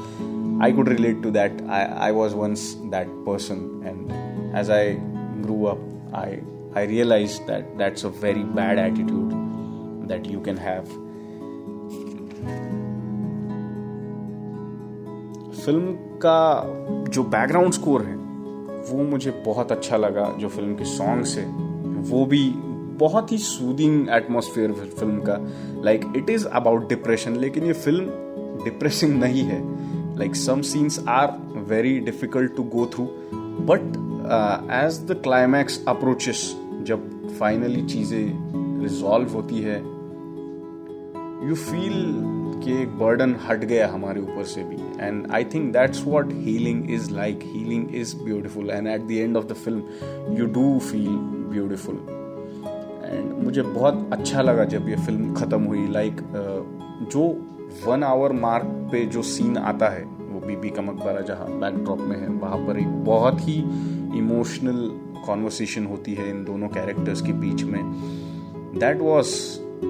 I 0.63 0.71
could 0.73 0.89
relate 0.89 1.21
to 1.23 1.31
that 1.31 1.61
I 1.69 1.83
I 2.05 2.11
was 2.11 2.35
once 2.35 2.73
that 2.85 3.07
person 3.27 3.83
and 3.85 4.55
as 4.59 4.71
I 4.71 4.95
grew 5.43 5.63
up 5.65 6.13
I 6.15 6.39
I 6.73 6.81
realized 6.89 7.47
that 7.47 7.71
that's 7.79 8.05
a 8.07 8.11
very 8.19 8.43
bad 8.57 8.79
attitude 8.83 9.33
that 10.11 10.27
you 10.33 10.43
can 10.45 10.61
have. 10.65 10.93
Film 15.65 15.93
का 16.25 16.39
जो 17.11 17.23
background 17.25 17.73
score 17.73 18.01
है, 18.01 18.15
वो 18.89 19.03
मुझे 19.03 19.31
बहुत 19.45 19.71
अच्छा 19.71 19.97
लगा 19.97 20.25
जो 20.39 20.47
film 20.49 20.75
के 20.75 20.85
सॉन्ग्स 20.87 21.37
है 21.37 21.45
वो 22.09 22.25
भी 22.25 22.43
बहुत 22.99 23.31
ही 23.31 23.37
सूदिंग 23.37 24.09
एटमोसफियर 24.15 24.71
फ़िल्म 24.73 25.21
का। 25.27 25.37
Like 25.85 26.01
it 26.17 26.29
is 26.29 26.45
about 26.47 26.87
depression 26.89 27.35
लेकिन 27.37 27.63
ये 27.65 27.73
फ़िल्म 27.73 28.63
डिप्रेसिंग 28.63 29.19
नहीं 29.19 29.43
है। 29.43 29.59
Like 30.17 30.35
some 30.35 30.61
scenes 30.71 30.99
are 31.09 31.37
very 31.69 31.99
difficult 31.99 32.55
to 32.55 32.63
go 32.75 32.85
through 32.95 33.05
but 33.69 33.81
as 34.75 34.99
the 35.07 35.19
climax 35.23 35.83
approaches 35.87 36.43
जब 36.87 37.09
फाइनली 37.39 37.81
चीज़ें 37.85 38.81
रिजॉल्व 38.81 39.33
होती 39.33 39.61
है 39.61 39.79
यू 41.47 41.55
फील 41.55 42.03
कि 42.63 42.81
एक 42.81 42.97
बर्डन 42.99 43.35
हट 43.47 43.63
गया 43.65 43.87
हमारे 43.91 44.21
ऊपर 44.21 44.43
से 44.45 44.63
भी। 44.63 44.77
And 45.01 45.27
I 45.31 45.43
think 45.43 45.71
that's 45.73 46.03
what 46.07 46.31
healing 46.33 46.91
is 46.91 47.11
like 47.11 47.39
healing 47.43 47.95
is 47.95 48.15
beautiful 48.23 48.69
and 48.69 48.87
at 48.87 49.01
the 49.01 49.11
end 49.11 49.37
of 49.37 49.45
the 49.45 49.53
film 49.53 50.37
you 50.37 50.45
do 50.45 50.79
feel 50.79 51.15
beautiful 51.53 51.95
and 53.05 53.31
मुझे 53.43 53.61
बहुत 53.61 54.09
अच्छा 54.13 54.41
लगा 54.41 54.63
जब 54.65 54.89
ये 54.89 54.95
फ़िल्म 54.95 55.33
ख़त्म 55.33 55.63
हुई. 55.63 55.87
लाइक 55.87 56.15
like, 56.15 57.11
जो 57.11 57.21
वन 57.85 58.03
आवर 58.03 58.31
मार्क 58.31 58.65
पे 58.91 59.05
जो 59.05 59.21
सीन 59.21 59.57
आता 59.57 59.89
है 59.89 60.03
वो 60.03 60.39
बीबी 60.39 60.69
का 60.69 60.81
मकबरा 60.81 61.21
जहाँ 61.21 61.47
बैकड्रॉप 61.59 61.99
में 61.99 62.17
है 62.17 62.27
वहाँ 62.27 62.57
पर 62.57 62.79
एक 62.79 62.87
बहुत 63.05 63.39
ही 63.41 63.57
इमोशनल 64.17 64.89
कॉन्वर्सेशन 65.25 65.85
होती 65.85 66.13
है 66.13 66.29
इन 66.29 66.43
दोनों 66.43 66.67
कैरेक्टर्स 66.67 67.21
के 67.21 67.33
बीच 67.33 67.63
में. 67.63 67.81
That 68.79 69.01
was 69.01 69.33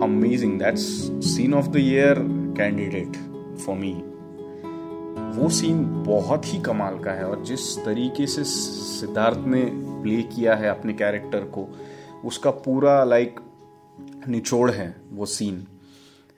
amazing 0.03 0.59
that's 0.59 0.81
scene 1.25 1.53
of 1.53 1.67
the 1.67 1.77
year 1.77 2.19
candidate 2.57 3.17
for 3.57 3.75
me 3.75 3.93
वो 5.31 5.49
सीन 5.49 5.83
बहुत 6.03 6.45
ही 6.45 6.59
कमाल 6.61 6.97
का 6.99 7.11
है 7.11 7.25
और 7.25 7.43
जिस 7.43 7.77
तरीके 7.77 8.27
से 8.27 8.43
सिद्धार्थ 8.43 9.47
ने 9.47 9.63
प्ले 10.03 10.21
किया 10.25 10.55
है 10.55 10.69
अपने 10.69 10.93
कैरेक्टर 10.93 11.43
को, 11.49 11.67
उसका 12.25 12.51
पूरा 12.51 13.03
लाइक 13.03 13.39
निचोड़ 14.27 14.69
है 14.71 14.95
वो 15.11 15.25
scene 15.25 15.65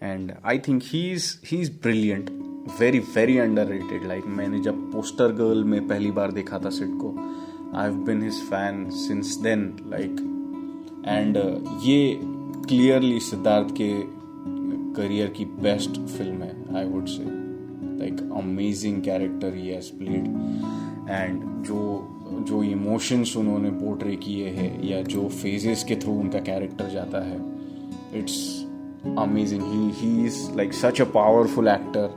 and 0.02 0.32
I 0.46 0.60
think 0.60 0.82
he 0.86 1.10
is 1.12 1.34
he 1.46 1.58
is 1.58 1.72
brilliant 1.84 2.30
very 2.80 3.00
very 3.16 3.38
underrated 3.68 4.08
like 4.08 4.26
मैंने 4.28 4.60
जब 4.60 4.82
पोस्टर 4.92 5.32
गर्ल 5.34 5.64
में 5.64 5.88
पहली 5.88 6.12
बार 6.12 6.32
देखा 6.32 6.60
था 6.60 6.70
सिट 6.70 6.98
को 7.02 7.14
I 7.78 7.84
have 7.84 8.04
been 8.06 8.24
his 8.24 8.42
fan 8.42 8.90
since 8.98 9.36
then 9.38 9.70
like 9.88 10.20
and 11.08 11.38
ये 11.84 12.20
क्लियरली 12.68 13.20
सिद्धार्थ 13.20 13.74
के 13.82 13.94
करियर 14.96 15.28
की 15.28 15.46
बेस्ट 15.46 16.00
फ़िल्म 16.08 16.42
है 16.42 16.78
I 16.78 16.86
would 16.86 17.06
say 17.08 17.43
like 18.04 18.22
amazing 18.38 19.02
character 19.02 19.56
he 19.56 19.68
has 19.68 19.92
played 19.98 20.26
and 21.10 21.42
जो 21.66 21.82
जो 22.50 22.64
इमोशंस 22.64 23.36
उन्होंने 23.38 23.70
पोर्ट्रे 23.70 24.16
किए 24.16 24.50
हैं, 24.50 24.72
या 24.84 25.02
जो 25.04 25.28
फेजेस 25.42 25.84
के 25.84 25.96
थ्रू 25.96 26.14
उनका 26.20 26.40
कैरेक्टर 26.40 26.90
जाता 26.90 27.26
है 27.26 27.38
it's 28.20 28.40
amazing 29.18 29.64
he 29.64 29.92
he 29.92 30.26
is 30.26 30.40
like 30.58 30.74
such 30.74 31.02
a 31.02 31.06
powerful 31.14 31.68
actor 31.68 32.10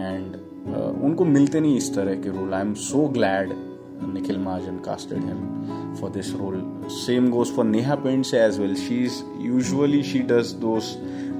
and 0.00 0.36
उनको 1.04 1.24
मिलते 1.24 1.60
नहीं 1.60 1.76
इस 1.76 1.94
तरह 1.94 2.14
के 2.14 2.30
role 2.30 2.54
I 2.54 2.60
am 2.60 2.74
so 2.82 3.06
glad 3.08 3.52
Nikhil 4.14 4.38
Mahajan 4.38 4.78
casted 4.78 5.24
him 5.24 5.94
for 6.00 6.10
this 6.10 6.32
role 6.34 6.62
same 6.96 7.30
goes 7.30 7.50
for 7.56 7.64
Neha 7.64 7.94
Pendse 8.06 8.34
as 8.34 8.58
well 8.60 8.74
she 8.76 9.02
is 9.04 9.22
usually 9.40 10.02
she 10.02 10.18
does 10.32 10.52
those 10.60 10.94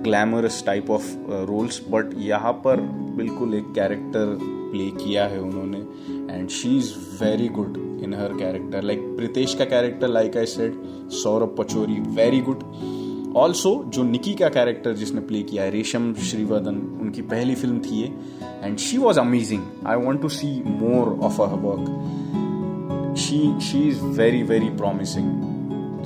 glamorous 0.06 0.62
type 0.66 0.90
of 0.90 1.14
roles 1.48 1.80
but 1.90 2.14
यहाँ 2.24 2.52
पर 2.64 2.80
बिल्कुल 3.16 3.54
एक 3.54 3.72
कैरेक्टर 3.74 4.36
प्ले 4.42 4.90
किया 4.96 5.24
है 5.26 5.40
उन्होंने 5.40 5.78
and 6.34 6.48
she 6.50 6.76
is 6.78 6.92
very 7.22 7.48
good 7.58 7.76
in 8.04 8.14
her 8.14 8.36
character 8.38 8.82
like 8.82 9.00
Pritesh 9.16 9.54
का 9.54 9.64
character 9.66 10.08
like 10.08 10.36
I 10.36 10.46
said 10.48 10.82
Saurabh 11.14 11.54
Pachori 11.58 12.00
very 12.16 12.40
good 12.40 12.62
also 13.36 13.72
जो 13.94 14.02
निकी 14.04 14.34
का 14.34 14.48
कैरेक्टर 14.48 14.92
जिसने 14.96 15.20
प्ले 15.22 15.42
किया 15.42 15.62
है 15.62 15.70
रेशम 15.70 16.12
श्रीवर्धन 16.24 16.76
उनकी 17.00 17.22
पहली 17.24 17.54
फ़िल्म 17.54 17.80
थी 17.80 18.00
ये 18.00 18.12
and 18.62 18.76
she 18.78 18.98
was 18.98 19.20
amazing 19.20 19.62
I 19.86 19.96
want 19.96 20.22
to 20.22 20.28
see 20.30 20.48
more 20.66 21.18
of 21.26 21.40
her 21.42 21.58
work 21.64 23.16
she 23.18 23.38
she 23.62 23.88
is 23.88 24.00
very 24.16 24.42
very 24.44 24.68
promising 24.76 25.28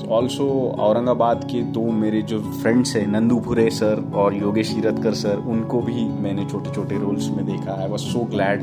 also 0.09 0.47
Aurangabad 0.81 1.45
के 1.51 1.63
दो 1.73 1.83
मेरे 1.93 2.21
जो 2.31 2.39
फ्रेंड्स 2.41 2.95
हैं, 2.97 3.07
नंदू 3.07 3.39
भुरे 3.41 3.69
सर 3.71 4.03
और 4.15 4.35
योगेश 4.35 4.73
हीरतकर 4.75 5.15
सर 5.15 5.45
उनको 5.51 5.81
भी 5.83 6.05
मैंने 6.23 6.45
छोटे 6.51 6.71
छोटे 6.75 6.99
रोल्स 6.99 7.29
में 7.37 7.45
देखा। 7.47 7.81
I 7.83 7.89
was 7.89 8.01
so 8.03 8.25
glad 8.31 8.63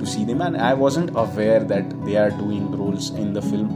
to 0.00 0.06
see 0.06 0.24
them 0.24 0.56
I 0.56 0.74
wasn't 0.76 1.16
aware 1.16 1.62
that 1.72 1.92
they 2.04 2.14
are 2.16 2.30
doing 2.38 2.74
roles 2.80 3.12
in 3.18 3.32
the 3.34 3.40
film 3.40 3.66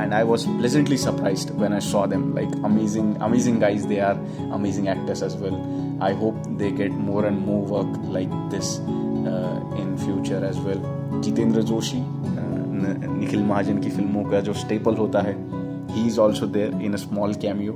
and 0.00 0.12
I 0.12 0.22
was 0.22 0.46
pleasantly 0.48 0.96
surprised 0.96 1.52
when 1.52 1.72
I 1.72 1.80
saw 1.80 2.06
them 2.06 2.32
like 2.34 2.64
amazing 2.64 3.14
amazing 3.22 3.58
guys 3.60 3.86
they 3.88 3.98
are 4.08 4.24
amazing 4.52 4.88
actors 4.88 5.22
as 5.22 5.36
well 5.42 5.54
I 6.02 6.14
hope 6.14 6.46
they 6.58 6.70
get 6.70 6.92
more 7.00 7.26
and 7.26 7.38
more 7.46 7.66
work 7.70 8.12
like 8.14 8.28
this 8.54 8.78
in 8.80 9.96
future 10.04 10.46
as 10.48 10.64
well 10.66 11.20
Jitendra 11.22 11.62
Joshi 11.62 12.04
Nikhil 13.16 13.42
Mahajan 13.42 13.78
की 13.78 13.90
फ़िल्मों 13.90 14.24
का 14.30 14.40
जो 14.40 14.52
staple 14.52 14.94
होता 14.94 15.20
है 15.22 15.34
he 16.04 16.08
is 16.08 16.20
also 16.20 16.46
there 16.58 16.82
in 16.82 16.92
a 16.92 16.96
small 16.96 17.34
cameo 17.42 17.72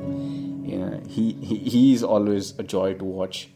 he 1.09 1.93
is 1.93 2.05
always 2.05 2.55
a 2.61 2.63
joy 2.63 2.95
to 2.95 3.07
watch 3.07 3.47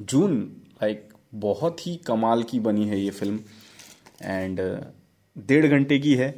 June 0.00 0.40
like 0.82 1.08
बहुत 1.34 1.86
ही 1.86 1.94
कमाल 2.06 2.42
की 2.42 2.60
बनी 2.60 2.88
है 2.88 3.00
ये 3.00 3.10
फ़िल्म 3.10 3.38
एंड 4.22 4.60
डेढ़ 5.36 5.66
घंटे 5.66 5.98
की 5.98 6.14
है. 6.14 6.32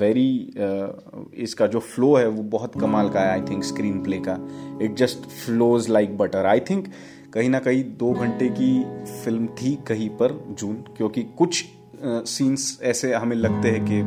वेरी 0.00 0.52
uh, 0.56 1.34
इसका 1.44 1.66
जो 1.66 1.78
फ्लो 1.80 2.14
है 2.16 2.26
वो 2.28 2.42
बहुत 2.50 2.78
कमाल 2.80 3.08
का 3.10 3.20
है 3.20 3.30
आई 3.30 3.40
थिंक 3.48 3.64
स्क्रीन 3.64 4.02
प्ले 4.02 4.18
का. 4.26 4.36
It 4.82 4.94
just 4.96 5.26
flows 5.28 5.88
like 5.88 6.16
butter 6.18 6.46
I 6.46 6.60
think 6.60 6.86
कहीं 7.34 7.48
ना 7.50 7.58
कहीं 7.58 7.82
दो 7.98 8.12
घंटे 8.12 8.48
की 8.60 8.72
फ़िल्म 9.24 9.46
थी 9.60 9.74
कहीं 9.88 10.08
पर 10.20 10.38
जून 10.58 10.76
क्योंकि 10.96 11.22
कुछ 11.38 11.64
सीन्स 12.04 12.76
uh, 12.76 12.84
ऐसे 12.84 13.12
हमें 13.14 13.36
लगते 13.36 13.70
हैं 13.70 13.84
कि 13.84 14.00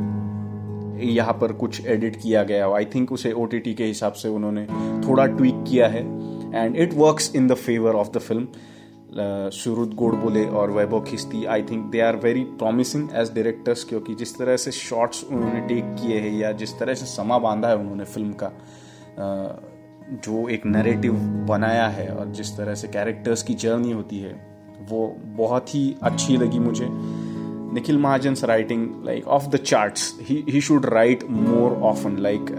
यहाँ 1.01 1.34
पर 1.34 1.51
कुछ 1.53 1.86
एडिट 1.88 2.15
किया 2.15 2.43
गया 2.43 2.67
आई 2.75 2.86
थिंक 2.86 3.12
उसे 3.12 3.31
ओटीटी 3.31 3.73
के 3.73 3.86
हिसाब 3.86 4.13
से 4.13 4.29
उन्होंने 4.29 4.65
थोड़ा 5.08 5.25
ट्वीक 5.25 5.63
किया 5.67 5.88
है। 5.88 6.01
And 6.55 6.75
it 6.75 6.93
works 6.93 7.36
in 7.36 7.47
the 7.47 7.53
favour 7.53 7.95
of 7.95 8.10
the 8.12 8.19
film 8.19 8.47
Suhrud 9.53 9.93
Godbole 9.93 10.43
और 10.45 10.71
Vaibhav 10.71 11.03
Khisti 11.03 11.43
I 11.45 11.62
think 11.63 11.86
they 11.91 11.99
are 12.01 12.15
very 12.15 12.43
promising 12.60 13.10
as 13.15 13.31
directors 13.36 13.84
क्योंकि 13.84 14.15
जिस 14.15 14.38
तरह 14.38 14.58
से 14.58 14.71
शॉट्स 14.71 15.23
उन्होंने 15.23 15.60
टेक 15.67 15.95
किए 16.01 16.19
हैं 16.19 16.34
या 16.39 16.51
जिस 16.51 16.77
तरह 16.79 16.93
से 16.93 17.05
समा 17.05 17.38
बांधा 17.38 17.69
है 17.69 17.77
उन्होंने 17.77 18.03
फ़िल्म 18.03 18.34
का 18.34 18.51
जो 20.25 20.47
एक 20.49 20.65
नरेटिव 20.65 21.13
बनाया 21.49 21.88
है 21.88 22.08
और 22.08 22.31
जिस 22.31 22.55
तरह 22.58 22.75
से 22.75 22.88
कैरेक्टर्स 22.88 23.43
की 23.43 23.53
जर्नी 23.53 23.91
होती 23.91 24.19
है, 24.19 24.34
वो 24.89 25.15
बहुत 25.38 25.75
ही 25.75 25.95
अच्छी 26.03 26.38
लगी 26.38 26.60
मुझे। 26.60 26.88
Nikhil 27.75 27.97
Mahajan 27.97 28.35
writing 28.45 28.88
like 29.05 29.27
off 29.38 29.47
the 29.49 29.63
charts 29.63 30.13
he 30.29 30.61
should 30.61 30.85
write 30.93 31.23
more 31.31 31.79
often 31.91 32.17
like 32.19 32.51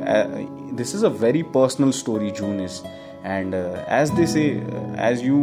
this 0.77 0.95
is 0.95 1.07
a 1.07 1.11
very 1.21 1.43
personal 1.55 1.91
story 2.01 2.31
June 2.41 2.61
is 2.65 2.81
and 3.27 3.55
as 3.55 4.11
this 4.17 4.37
as 4.37 5.25
you 5.25 5.41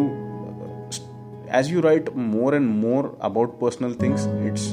as 1.57 1.69
you 1.69 1.81
write 1.81 2.07
more 2.15 2.55
and 2.55 2.69
more 2.83 3.15
about 3.21 3.59
personal 3.59 3.91
things 3.93 4.23
it's 4.43 4.63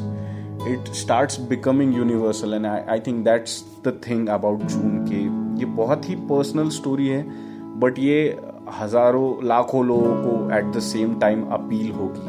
it 0.67 0.89
starts 0.95 1.37
becoming 1.51 1.93
universal. 1.93 2.55
And 2.55 2.67
I, 2.67 2.85
I 2.87 3.01
think 3.01 3.25
that's 3.25 3.63
the 3.83 3.93
thing 4.07 4.29
about 4.29 4.63
June 4.65 4.99
के 5.09 5.21
ये 5.61 5.67
बहुत 5.77 6.09
ही 6.09 6.15
personal 6.31 6.69
story 6.71 7.09
है 7.09 7.23
but 7.81 7.99
ये 7.99 8.19
हज़ारों 8.81 9.47
लाखों 9.49 9.87
लोगों 9.87 10.15
को 10.25 10.35
at 10.59 10.73
the 10.77 10.81
same 10.83 11.19
time 11.21 11.45
appeal 11.53 11.91
होगी 11.93 12.29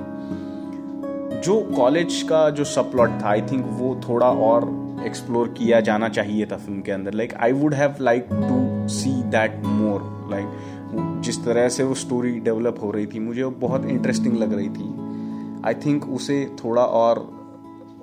जो 1.43 1.59
कॉलेज 1.75 2.21
का 2.29 2.49
जो 2.49 2.63
सब 2.63 2.91
प्लॉट 2.91 3.09
था 3.21 3.29
आई 3.29 3.41
थिंक 3.41 3.65
वो 3.69 3.99
थोड़ा 4.07 4.27
और 4.47 4.65
एक्सप्लोर 5.05 5.47
किया 5.47 5.79
जाना 5.81 6.09
चाहिए 6.09 6.45
था 6.45 6.57
फ़िल्म 6.57 6.81
के 6.81 6.91
अंदर। 6.91 7.13
Like 7.13 7.33
I 7.33 7.51
would 7.51 7.73
have 7.73 7.95
like 8.01 8.27
to 8.31 8.87
see 8.89 9.11
that 9.31 9.61
more 9.65 10.01
like 10.31 11.21
जिस 11.23 11.43
तरह 11.45 11.69
से 11.69 11.83
वो 11.83 11.93
स्टोरी 11.93 12.31
डेवलप 12.39 12.79
हो 12.83 12.91
रही 12.91 13.05
थी, 13.05 13.19
मुझे 13.19 13.43
वो 13.43 13.51
बहुत 13.51 13.85
इंटरेस्टिंग 13.85 14.37
लग 14.37 14.53
रही 14.53 14.69
थी। 14.69 15.63
आई 15.65 15.73
थिंक 15.85 16.07
उसे 16.09 16.45
थोड़ा 16.63 16.83
और 16.83 17.19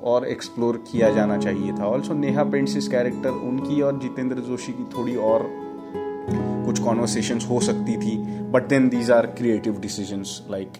और 0.04 0.26
एक्सप्लोर 0.26 0.76
किया 0.92 1.10
जाना 1.10 1.38
चाहिए 1.38 1.72
था। 1.72 1.86
ऑल्सो 1.86 2.14
नेहा 2.14 2.44
पेंट्सिस 2.44 2.88
कैरेक्टर 2.88 3.30
उनकी 3.30 3.80
और 3.80 3.98
जितेंद्र 3.98 4.36
जोशी 4.40 4.72
की 4.72 4.84
थोड़ी 4.96 5.16
और 5.28 5.48
कुछ 6.66 6.80
कॉन्वर्सेशन 6.80 7.40
हो 7.50 7.60
सकती 7.60 7.96
थी। 7.96 8.16
But 8.52 8.68
then 8.68 8.88
these 8.88 9.10
are 9.10 9.26
creative 9.38 9.80
decisions 9.80 10.40
like 10.50 10.72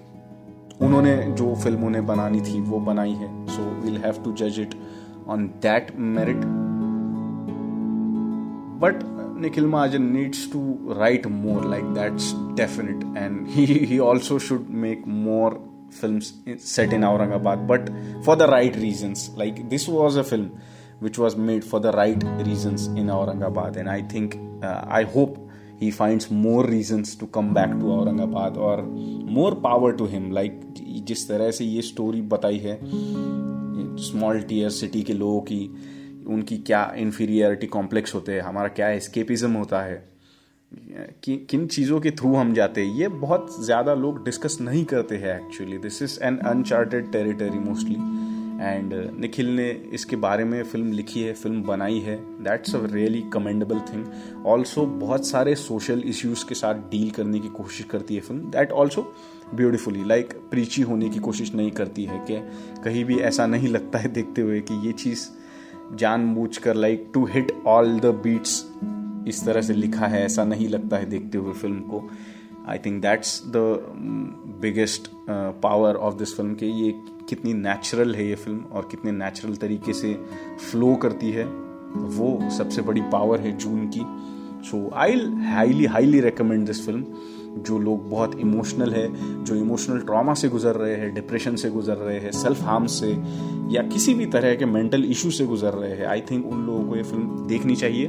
उन्होंने 0.83 1.17
जो 1.39 1.55
फ़िल्म 1.55 1.85
उन्हें 1.85 2.07
बनानी 2.07 2.41
थी, 2.41 2.61
वो 2.61 2.81
बनाई 2.81 3.13
है। 3.13 3.29
सो 3.47 3.63
वील 3.83 3.97
हैव 4.05 4.23
टू 4.25 4.33
जज 4.33 4.61
it 4.61 4.75
on 5.29 5.47
that 5.63 5.93
merit 6.17 6.45
but 8.83 9.03
Nikhil 9.43 9.67
Mahajan 9.67 10.03
needs 10.03 10.51
to 10.53 10.61
write 10.99 11.27
more 11.27 11.69
like 11.71 11.85
that's 11.95 12.33
definite 12.57 13.05
and 13.17 13.47
he 13.49 13.99
also 13.99 14.39
should 14.39 14.67
make 14.85 15.03
more 15.07 15.61
film 16.01 16.57
set 16.57 16.93
in 16.93 17.05
Aurangabad 17.05 17.59
but 17.71 17.91
for 18.25 18.37
the 18.37 18.51
right 18.51 18.77
reason 18.77 19.15
like 19.39 19.69
this 19.69 19.89
was 19.89 20.19
a 20.19 20.23
film 20.23 20.51
which 21.03 21.19
was 21.19 21.37
made 21.41 21.63
for 21.63 21.81
the 21.81 21.95
right 21.97 22.25
reason 22.47 22.99
in 22.99 23.11
Aurangabad 23.11 23.77
and 23.77 23.89
I 23.89 24.03
think 24.15 24.35
I 24.65 25.05
hope 25.17 25.48
he 25.83 25.91
finds 25.91 26.31
more 26.31 26.67
reasons 26.67 27.15
to 27.17 27.27
come 27.27 27.53
back 27.55 27.71
to 27.71 27.85
Aurangabad 27.85 28.57
or 28.57 28.83
more 29.37 29.55
power 29.57 29.93
to 29.97 30.07
him. 30.07 30.31
Like, 30.33 30.53
जिस 31.05 31.29
तरह 31.29 31.51
से 31.51 31.65
ये 31.65 31.83
story 31.83 32.23
बताई 32.23 32.59
है 32.59 32.81
small 33.97 34.41
tier 34.41 34.71
city 34.71 35.03
के 35.03 35.13
लोगों 35.13 35.41
की, 35.41 35.75
उनकी 36.27 36.59
क्या 36.59 36.95
इन्फीरियरिटी 36.97 37.67
कॉम्प्लेक्स 37.67 38.15
होते 38.15 38.33
हैं, 38.33 38.41
हमारा 38.41 38.69
क्या 38.69 38.89
एस्केपिज्म 38.89 39.53
होता 39.53 39.81
है, 39.81 40.09
कि, 41.25 41.47
किन 41.51 41.67
चीज़ों 41.67 42.01
के 42.01 42.11
थ्रू 42.11 42.35
हम 42.35 42.55
जाते 42.55 42.85
हैं, 42.85 42.95
ये 42.95 43.09
बहुत 43.09 43.65
ज़्यादा 43.65 43.95
लोग 43.95 44.25
डिस्कस 44.25 44.59
नहीं 44.61 44.85
करते 44.85 45.17
हैं 45.17 45.47
actually 45.47 45.79
this 45.79 46.03
is 46.03 46.19
an 46.23 46.39
uncharted 46.39 47.13
territory 47.13 47.59
mostly 47.59 47.97
and 48.61 48.95
Nikhil 49.21 49.49
ने 49.57 49.69
इसके 49.95 50.17
बारे 50.17 50.45
में 50.45 50.63
फ़िल्म 50.63 50.93
लिखी 50.93 51.21
है, 51.23 51.33
फ़िल्म 51.33 51.63
बनाई 51.63 51.99
है। 52.01 52.17
That's 52.43 52.75
a 52.75 52.79
really 52.85 53.21
commendable 53.33 53.81
thing 53.93 54.47
also 54.47 54.85
बहुत 54.87 55.27
सारे 55.27 55.55
सोशल 55.55 56.03
इश्यूज़ 56.07 56.45
के 56.49 56.55
साथ 56.55 56.75
डील 56.91 57.11
करने 57.11 57.41
की 57.41 57.49
कोशिश 57.49 57.87
करती 57.91 58.15
है 58.15 58.21
film. 58.21 58.51
That 58.51 58.73
also 58.73 59.03
beautifully 59.55 60.05
like 60.05 60.33
preachy 60.51 60.83
होने 60.83 61.09
की 61.09 61.19
कोशिश 61.19 61.55
नहीं 61.55 61.71
करती 61.71 62.05
है 62.05 62.19
कि 62.27 62.41
कहीं 62.85 63.05
भी 63.05 63.19
ऐसा 63.21 63.47
नहीं 63.47 63.69
लगता 63.69 63.99
है 63.99 64.09
देखते 64.13 64.43
हुए 64.43 64.61
कि 64.61 64.75
ये 64.87 64.93
चीज़ 64.95 65.27
जानबूझकर 65.97 66.75
like 66.77 67.11
to 67.15 67.25
hit 67.27 67.53
all 67.67 67.99
the 68.01 68.15
beats 68.25 68.65
इस 69.29 69.45
तरह 69.45 69.63
से 69.63 69.75
लिखा 69.75 70.07
है, 70.07 70.25
ऐसा 70.25 70.45
नहीं 70.45 70.69
लगता 70.69 70.97
है 70.97 71.07
देखते 71.07 71.39
हुए 71.39 71.53
फ़िल्म 71.53 71.81
को। 71.83 72.09
I 72.69 72.79
think 72.79 73.01
that's 73.03 73.43
the 73.47 73.57
biggest 74.61 75.09
power 75.63 75.95
of 75.97 76.15
this 76.15 76.37
film 76.37 76.55
के 76.55 76.67
ये 76.67 76.93
कितनी 77.29 77.53
नेचुरल 77.55 78.15
है 78.15 78.27
ये 78.29 78.35
फ़िल्म 78.35 78.61
और 78.73 78.89
कितने 78.91 79.13
नेचुरल 79.13 79.55
तरीके 79.57 79.93
से 79.93 80.13
फ्लो 80.71 80.95
करती 80.95 81.31
है, 81.31 81.45
वो 81.45 82.51
सबसे 82.59 82.83
बड़ी 82.83 83.01
पावर 83.13 83.41
है 83.41 83.57
जून 83.57 83.89
की। 83.89 84.05
So 84.69 84.89
I 84.97 85.17
highly 85.47 85.85
highly 85.87 86.21
recommend 86.21 86.67
this 86.67 86.85
film 86.87 87.05
जो 87.59 87.79
लोग 87.79 88.09
बहुत 88.11 88.35
इमोशनल 88.41 88.93
है, 88.93 89.45
जो 89.45 89.55
इमोशनल 89.55 90.01
ट्रॉमा 90.01 90.35
से 90.35 90.49
गुजर 90.49 90.75
रहे 90.77 90.95
हैं 90.97 91.13
डिप्रेशन 91.15 91.57
से 91.57 91.71
गुजर 91.71 91.97
रहे 91.97 92.19
हैं 92.21 92.31
सेल्फ 92.33 92.63
हार्म 92.63 92.87
से, 92.87 93.11
या 93.75 93.83
किसी 93.85 94.15
भी 94.15 94.27
तरह 94.27 94.55
के 94.55 94.65
मेंटल 94.67 95.05
इशू 95.05 95.31
से 95.31 95.47
गुजर 95.47 95.73
रहे 95.75 95.91
हैं 95.91 96.07
आई 96.07 96.21
थिंक 96.31 96.47
उन 96.47 96.67
लोगों 96.67 96.85
को 96.89 96.97
ये 96.97 97.03
फ़िल्म 97.03 97.47
देखनी 97.47 97.77
चाहिए। 97.77 98.09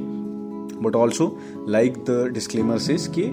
But 0.84 0.96
also 0.96 1.26
like 1.70 1.98
the 2.10 2.30
disclaimer 2.34 2.78
says 2.80 3.08
कि 3.18 3.24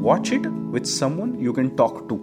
watch 0.00 0.32
it 0.32 0.46
with 0.46 0.84
someone 0.88 1.34
you 1.40 1.52
can 1.52 1.68
talk 1.78 2.06
to 2.08 2.16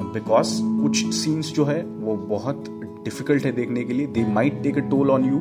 because 0.00 0.58
कुछ 0.82 1.14
सीन्स 1.14 1.52
जो 1.54 1.64
है 1.64 1.82
वो 1.84 2.16
बहुत 2.28 2.64
डिफ़िकल्ट 3.04 3.44
है 3.44 3.52
देखने 3.52 3.84
के 3.84 3.92
लिए. 3.92 4.06
They 4.06 4.24
might 4.32 4.62
take 4.62 4.78
a 4.78 4.88
toll 4.90 5.10
on 5.10 5.24
you 5.24 5.38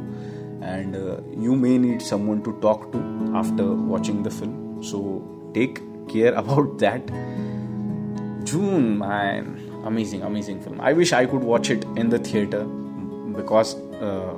and 0.64 0.96
you 1.44 1.56
may 1.56 1.78
need 1.78 2.02
someone 2.02 2.40
to 2.40 2.52
talk 2.66 2.90
to 2.94 3.00
after 3.38 3.64
watching 3.64 4.24
the 4.26 4.30
film 4.30 4.82
so 4.92 5.00
take 5.54 5.80
care 6.12 6.34
about 6.34 6.80
that 6.80 7.12
man, 9.02 9.46
amazing, 9.90 10.22
amazing 10.22 10.62
film. 10.62 10.80
I 10.80 10.92
wish 10.94 11.12
I 11.14 11.26
could 11.26 11.44
watch 11.44 11.70
it 11.74 11.84
in 12.02 12.10
the 12.14 12.20
theater 12.28 12.62
because 13.36 13.74
uh, 14.08 14.32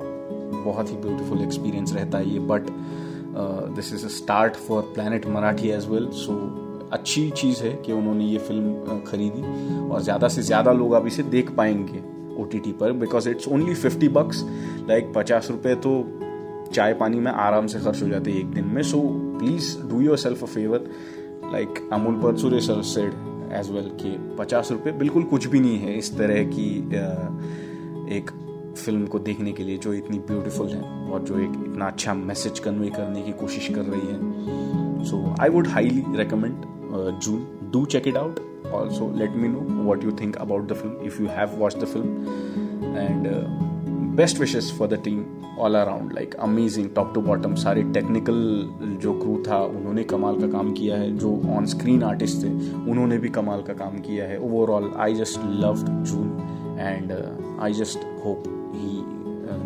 बहुत 0.66 0.92
ही 0.92 0.96
beautiful 0.96 1.42
experience 1.42 1.94
रहता 1.94 2.18
है 2.18 2.30
ये. 2.30 2.40
But 2.52 2.70
this 3.76 3.94
is 3.94 4.06
a 4.06 4.10
start 4.10 4.56
for 4.66 4.82
planet 4.96 5.28
Marathi 5.28 5.70
as 5.70 5.88
well 5.90 6.10
so 6.24 6.34
अच्छी 6.94 7.30
चीज़ 7.32 7.64
है 7.64 7.72
कि 7.86 7.92
उन्होंने 7.94 8.26
ये 8.26 8.38
फ़िल्म 8.40 9.00
खरीदी। 9.08 9.42
और 9.88 10.02
ज़्यादा 10.02 10.28
से 10.28 10.42
ज़्यादा 10.42 10.72
लोग 10.74 10.94
अब 10.94 11.08
इसे 11.08 11.24
देख 11.32 11.52
पाएँगे 11.56 12.02
ओ 12.34 12.44
टी 12.52 12.60
टी 12.60 12.72
पर 12.74 12.92
because 13.00 13.30
it's 13.30 13.48
only 13.48 13.74
fifty 13.76 14.08
bucks 14.12 14.44
like 14.90 15.12
पचास 15.16 15.50
रुपये 15.52 15.76
तो 15.86 15.92
चाय 16.74 16.94
पानी 17.00 17.20
में 17.20 17.32
आराम 17.32 17.68
से 17.68 17.80
खर्च 17.80 18.02
हो 18.04 18.08
जाते 18.10 18.32
हैं 18.32 18.40
एक 18.40 18.54
दिन 18.54 18.66
में। 18.66 18.82
So 18.84 19.02
please 19.40 19.76
do 19.90 20.02
yourself 20.18 20.44
a 20.44 20.48
favour 20.48 20.90
like 21.54 21.90
Amol 21.94 22.16
Parchure 22.22 22.60
sir 22.62 22.82
said 22.92 23.14
as 23.54 23.70
well 23.72 23.90
कि 24.02 24.18
पचास 24.40 24.72
रुपये 24.72 24.94
बिल्कुल 25.00 25.24
कुछ 25.24 25.48
भी 25.48 25.60
नहीं 25.60 25.78
है 25.80 25.98
इस 25.98 26.18
तरह 26.18 26.44
की 26.54 26.70
एक 28.18 28.32
फ़िल्म 28.76 29.06
को 29.06 29.20
देखने 29.20 29.52
के 29.52 29.64
लिए 29.64 29.78
जो 29.78 29.94
इतनी 29.94 30.20
ब्यूटीफुल 30.28 30.68
है 30.68 30.82
और 31.12 31.24
जो 31.24 31.40
एक 31.40 31.52
इतना 31.66 31.88
अच्छा 31.88 32.14
मैसेज 32.14 32.60
कन्वे 32.60 32.90
करने 32.90 33.22
की 33.22 33.32
कोशिश 33.42 33.68
कर 33.76 33.86
रही 33.86 34.08
है। 34.08 35.04
So 35.06 35.36
I 35.42 35.50
would 35.50 35.68
highly 35.68 36.04
recommend 36.18 36.66
June 36.94 37.70
do 37.74 37.86
check 37.86 38.08
it 38.08 38.18
out 38.18 38.40
also 38.74 39.12
let 39.18 39.36
me 39.36 39.48
know 39.48 39.84
what 39.84 40.04
you 40.04 40.12
think 40.22 40.36
about 40.36 40.68
the 40.72 40.74
film 40.74 41.06
if 41.06 41.22
you 41.22 41.28
have 41.30 41.58
watch 41.60 41.78
the 41.78 41.86
film 41.86 42.98
and 42.98 43.28
best 44.18 44.40
wishes 44.40 44.72
for 44.78 44.88
the 44.88 45.02
team 45.04 45.24
all 45.60 45.76
around 45.76 46.14
like 46.14 46.36
amazing 46.36 46.90
top 46.96 47.14
to 47.14 47.22
bottom 47.22 47.56
सारे 47.56 47.84
technical 47.94 48.36
जो 49.02 49.14
crew 49.20 49.42
था 49.48 49.62
उन्होंने 49.64 50.04
कमाल 50.04 50.40
का 50.42 50.48
काम 50.52 50.72
किया 50.74 50.98
है. 50.98 51.12
जो 51.18 51.32
ऑन 51.56 51.66
स्क्रीन 51.76 52.04
आर्टिस्ट 52.04 52.44
थे 52.44 52.50
उन्होंने 52.92 53.18
भी 53.18 53.30
कमाल 53.40 53.62
का 53.64 53.74
काम 53.84 54.00
किया 54.08 54.26
है. 54.26 54.40
Overall 54.40 54.92
I 54.98 55.16
just 55.16 55.40
love 55.64 55.76
June 56.12 56.78
and 56.80 57.12
I 57.62 57.74
just 57.74 58.06
hope 58.26 58.44
he 58.76 59.02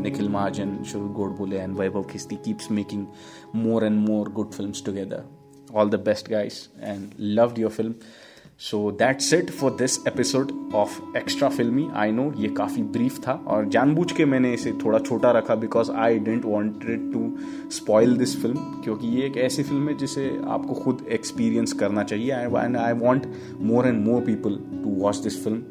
Nikhil 0.04 0.28
Mahajan, 0.30 0.72
Shuru 0.90 1.08
Godbole, 1.18 1.54
and 1.60 1.76
Vaibhav 1.76 2.06
Khisti 2.10 2.38
keeps 2.44 2.70
making 2.70 3.08
more 3.54 3.84
and 3.84 3.98
more 4.10 4.26
good 4.40 4.54
films 4.54 4.82
together. 4.82 5.20
All 5.78 5.90
the 5.90 6.00
best, 6.00 6.30
guys, 6.30 6.70
and 6.82 7.14
loved 7.20 7.60
your 7.60 7.70
film. 7.70 7.94
So 8.60 8.80
that's 8.92 9.34
it 9.34 9.50
for 9.50 9.72
this 9.72 9.98
episode 10.08 10.52
of 10.76 11.18
extra 11.18 11.50
Filmi 11.50 11.88
I 11.94 12.12
know 12.12 12.34
ये 12.38 12.48
काफ़ी 12.48 12.84
brief 12.84 13.20
था 13.28 13.32
और 13.48 13.68
जानबूझ 13.70 14.12
के 14.12 14.26
मैंने 14.26 14.54
इसे 14.54 14.72
थोड़ा 14.72 15.00
छोटा 15.00 15.32
रखा 15.32 15.56
because 15.56 15.92
I 15.92 16.20
didn't 16.20 16.46
wanted 16.46 17.14
to 17.14 17.38
spoil 17.72 18.18
this 18.18 18.42
film 18.42 18.58
क्योंकि 18.58 19.08
ये 19.08 19.26
एक 19.26 19.38
ऐसी 19.38 19.64
फ़िल्म 19.64 19.90
है 19.90 19.98
जिसे 19.98 20.42
आपको 20.48 20.74
खुद 20.74 21.06
एक्सपीरियंस 21.12 21.74
करना 21.74 22.04
चाहिए। 22.04 22.32
I 22.32 22.94
want 22.94 23.28
more 23.62 23.88
and 23.88 24.06
more 24.06 24.22
people 24.22 24.60
to 24.84 24.96
watch 25.02 25.18
this 25.18 25.44
film 25.44 25.64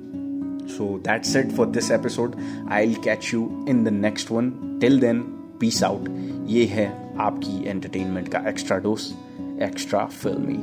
so 0.69 0.99
that's 0.99 1.37
it 1.37 1.53
for 1.53 1.66
this 1.66 1.90
episode 1.90 2.37
I 2.71 2.87
will 2.87 2.97
catch 3.05 3.35
you 3.35 3.66
in 3.69 3.85
the 3.85 3.88
next 3.88 4.33
one 4.33 4.79
till 4.81 5.01
then 5.01 5.21
peace 5.61 5.83
out 5.83 6.09
ये 6.47 6.64
है 6.64 7.14
आपकी 7.19 7.69
एंटरटेनमेंट 7.69 8.29
का 8.29 8.49
एक्स्ट्रा 8.49 8.79
डोज 8.79 9.12
एक्स्ट्रा 9.62 10.05
फिल्मी 10.05 10.59